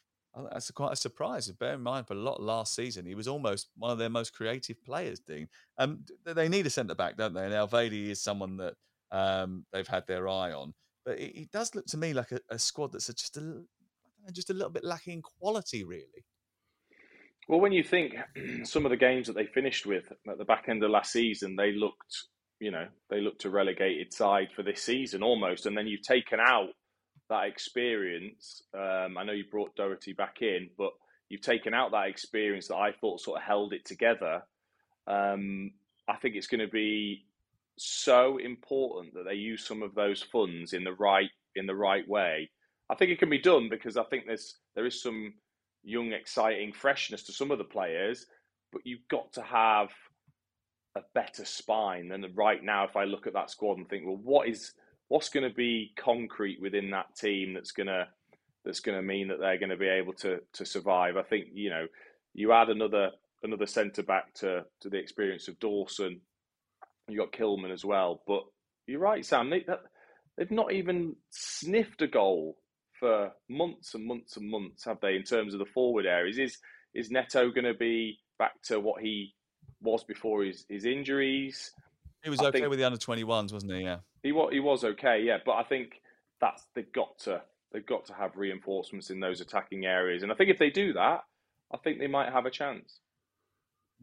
[0.52, 1.48] That's quite a surprise.
[1.48, 4.32] Bear in mind, for a lot last season, he was almost one of their most
[4.32, 5.18] creative players.
[5.18, 7.44] Dean, um, they need a centre back, don't they?
[7.44, 8.74] And Elvedi is someone that
[9.10, 10.72] um, they've had their eye on.
[11.04, 13.62] But it, it does look to me like a, a squad that's just a
[14.32, 16.26] just a little bit lacking in quality, really.
[17.48, 18.14] Well, when you think
[18.64, 21.56] some of the games that they finished with at the back end of last season,
[21.56, 22.24] they looked,
[22.60, 26.38] you know, they looked a relegated side for this season almost, and then you've taken
[26.40, 26.68] out
[27.28, 28.62] that experience.
[28.74, 30.90] Um, I know you brought Doherty back in, but
[31.28, 34.42] you've taken out that experience that I thought sort of held it together.
[35.06, 35.72] Um,
[36.08, 37.24] I think it's going to be
[37.78, 42.08] so important that they use some of those funds in the right in the right
[42.08, 42.50] way.
[42.90, 45.34] I think it can be done because I think there's there is some
[45.82, 48.26] young, exciting freshness to some of the players,
[48.72, 49.90] but you've got to have
[50.96, 52.84] a better spine than right now.
[52.84, 54.72] If I look at that squad and think, well, what is
[55.08, 58.06] what's going to be concrete within that team that's going to
[58.64, 61.16] that's going to mean that they're going to be able to to survive?
[61.16, 61.86] I think you know
[62.34, 63.10] you add another
[63.42, 66.20] another centre back to to the experience of Dawson.
[67.10, 68.42] You got Kilman as well, but
[68.86, 69.50] you're right, Sam.
[69.50, 69.80] They, that,
[70.36, 72.56] they've not even sniffed a goal
[72.98, 75.16] for months and months and months, have they?
[75.16, 76.58] In terms of the forward areas, is
[76.94, 79.34] is Neto going to be back to what he
[79.80, 81.72] was before his his injuries?
[82.22, 83.82] He was I okay with the under twenty ones, wasn't he?
[83.82, 84.50] Yeah, he was.
[84.52, 85.22] He was okay.
[85.22, 86.00] Yeah, but I think
[86.40, 87.42] that's they've got to
[87.72, 90.92] they've got to have reinforcements in those attacking areas, and I think if they do
[90.94, 91.20] that,
[91.72, 93.00] I think they might have a chance.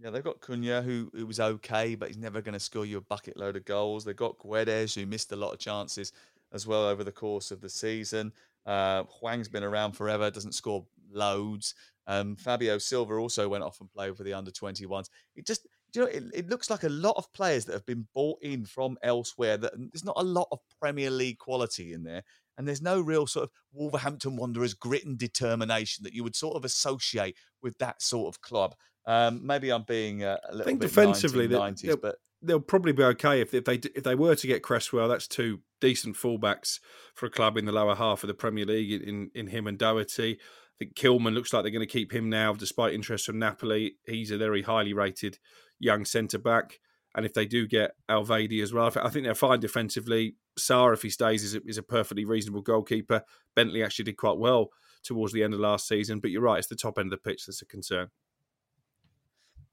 [0.01, 2.97] Yeah, they've got Cunha, who, who was okay, but he's never going to score you
[2.97, 4.05] a bucket load of goals.
[4.05, 6.11] They've got Guedes, who missed a lot of chances
[6.53, 8.31] as well over the course of the season.
[8.65, 11.73] Uh, Hwang's been around forever, doesn't score loads.
[12.05, 15.09] Um, Fabio Silva also went off and played for the under 21s.
[15.35, 18.07] It just, you know, it, it, looks like a lot of players that have been
[18.13, 19.57] bought in from elsewhere.
[19.57, 22.23] That there's not a lot of Premier League quality in there,
[22.57, 26.55] and there's no real sort of Wolverhampton Wanderers grit and determination that you would sort
[26.55, 28.75] of associate with that sort of club.
[29.07, 32.91] Um, maybe I'm being uh, a little I think bit defensively, 1990s, but they'll probably
[32.91, 35.07] be okay if, if they if they were to get Cresswell.
[35.07, 36.79] That's two decent fullbacks
[37.15, 39.77] for a club in the lower half of the Premier League in in him and
[39.77, 40.33] Doherty.
[40.33, 43.95] I think Kilman looks like they're going to keep him now, despite interest from Napoli.
[44.05, 45.39] He's a very highly rated
[45.79, 46.79] young centre back.
[47.15, 50.35] And if they do get Elvedi as well, I think they're fine defensively.
[50.55, 53.23] Sá, if he stays, is a, is a perfectly reasonable goalkeeper.
[53.55, 54.69] Bentley actually did quite well
[55.03, 56.19] towards the end of last season.
[56.19, 58.09] But you're right, it's the top end of the pitch that's a concern.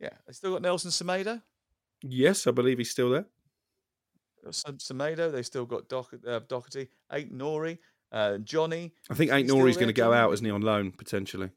[0.01, 1.43] Yeah, they still got Nelson Semedo.
[2.03, 3.27] Yes, I believe he's still there.
[4.47, 7.79] Semedo, they've still got Doc, uh, Doherty, Aït-Nouri,
[8.13, 8.93] uh, Johnny.
[9.11, 11.51] I think Aït-Nouri's going to go out, isn't he, on loan potentially?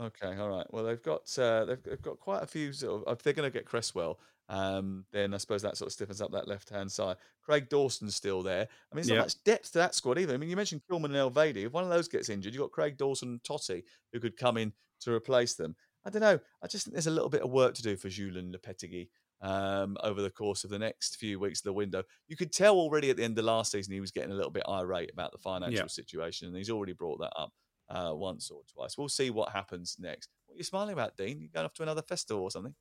[0.00, 0.66] Okay, all right.
[0.70, 3.12] Well, they've got uh, they've, they've, got quite a few sort of.
[3.12, 4.18] If they're going to get Cresswell,
[4.48, 7.16] um, then I suppose that sort of stiffens up that left hand side.
[7.42, 8.66] Craig Dawson's still there.
[8.92, 10.34] I mean, there's not much depth to that squad either.
[10.34, 11.66] I mean, you mentioned Kilman and Elvedi.
[11.66, 14.56] If one of those gets injured, you've got Craig Dawson and Toti who could come
[14.56, 14.72] in
[15.02, 15.76] to replace them.
[16.04, 16.38] I don't know.
[16.62, 19.08] I just think there's a little bit of work to do for Julen Lopetegui
[19.40, 22.02] um, over the course of the next few weeks of the window.
[22.28, 24.50] You could tell already at the end of last season he was getting a little
[24.50, 25.86] bit irate about the financial yeah.
[25.86, 27.52] situation, and he's already brought that up
[27.88, 28.96] uh, once or twice.
[28.98, 30.28] We'll see what happens next.
[30.46, 31.40] What are you smiling about, Dean?
[31.40, 32.74] You going off to another festival or something?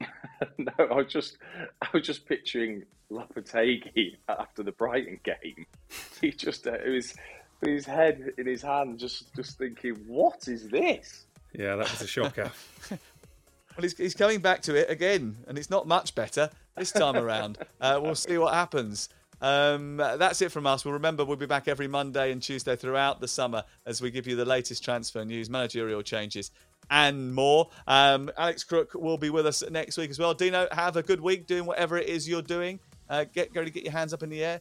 [0.58, 1.38] no, I was just
[1.80, 5.66] I was just picturing Lopetegui after the Brighton game.
[6.20, 7.14] He just uh, it was
[7.64, 11.26] his head in his hand, just just thinking, what is this?
[11.52, 12.50] Yeah, that was a shocker.
[12.90, 12.98] well,
[13.80, 17.58] he's, he's coming back to it again, and it's not much better this time around.
[17.80, 19.08] Uh, we'll see what happens.
[19.42, 20.84] Um, that's it from us.
[20.84, 24.28] We'll remember we'll be back every Monday and Tuesday throughout the summer as we give
[24.28, 26.52] you the latest transfer news, managerial changes,
[26.90, 27.68] and more.
[27.88, 30.32] Um, Alex Crook will be with us next week as well.
[30.32, 32.78] Dino, have a good week doing whatever it is you're doing.
[33.10, 34.60] Uh, get go to get your hands up in the air.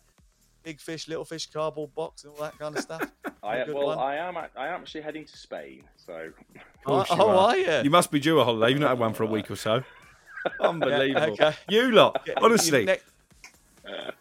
[0.64, 3.01] Big fish, little fish, cardboard box, and all that kind of stuff.
[3.43, 3.99] I, Have a good well, one.
[3.99, 4.38] I am.
[4.38, 6.32] I am actually heading to Spain, so.
[6.84, 7.82] Oh, course oh, are you?
[7.84, 8.72] You must be due a holiday.
[8.72, 9.84] You've not had one for a week or so.
[10.59, 11.34] Unbelievable.
[11.34, 11.53] okay.
[11.70, 12.80] You lot, Yeah, honestly.
[12.80, 14.12] you- ne-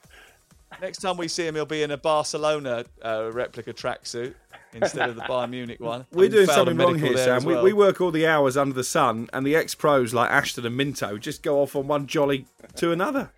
[0.81, 4.35] next time we see him, he'll be in a Barcelona uh, replica tracksuit
[4.73, 6.07] instead of the Bayern Munich one.
[6.13, 7.49] We're Having doing something wrong here, there as Sam.
[7.49, 10.67] We, we work all the hours under the sun, and the ex pros like Ashton
[10.67, 13.31] and Minto just go off on one jolly to another.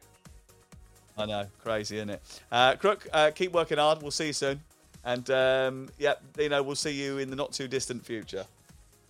[1.16, 2.22] I know, crazy, isn't it?
[2.50, 4.00] Uh, Crook, uh, keep working hard.
[4.02, 4.60] We'll see you soon.
[5.04, 8.44] And um, yeah, you know, we'll see you in the not too distant future.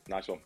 [0.09, 0.39] Nice one.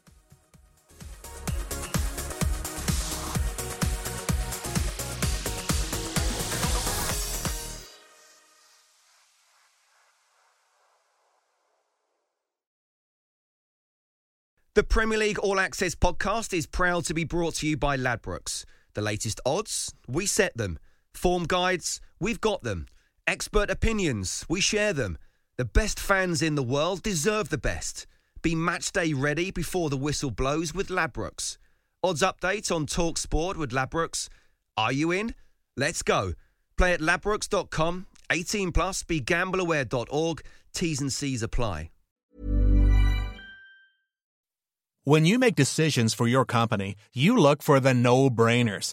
[14.75, 18.67] The Premier League All Access podcast is proud to be brought to you by Ladbrokes.
[18.93, 20.79] The latest odds, we set them.
[21.17, 22.87] Form guides, we've got them.
[23.27, 25.17] Expert opinions, we share them.
[25.57, 28.07] The best fans in the world deserve the best.
[28.43, 31.57] Be match day ready before the whistle blows with Ladbrokes.
[32.03, 34.29] Odds update on Talk Sport with Ladbrokes.
[34.77, 35.35] Are you in?
[35.77, 36.35] Let's go.
[36.77, 38.07] Play at ladbrokes.com.
[38.31, 39.03] 18 plus.
[39.03, 40.43] BeGambleAware.org.
[40.75, 41.91] T's and C's apply.
[45.05, 48.93] When you make decisions for your company, you look for the no brainers.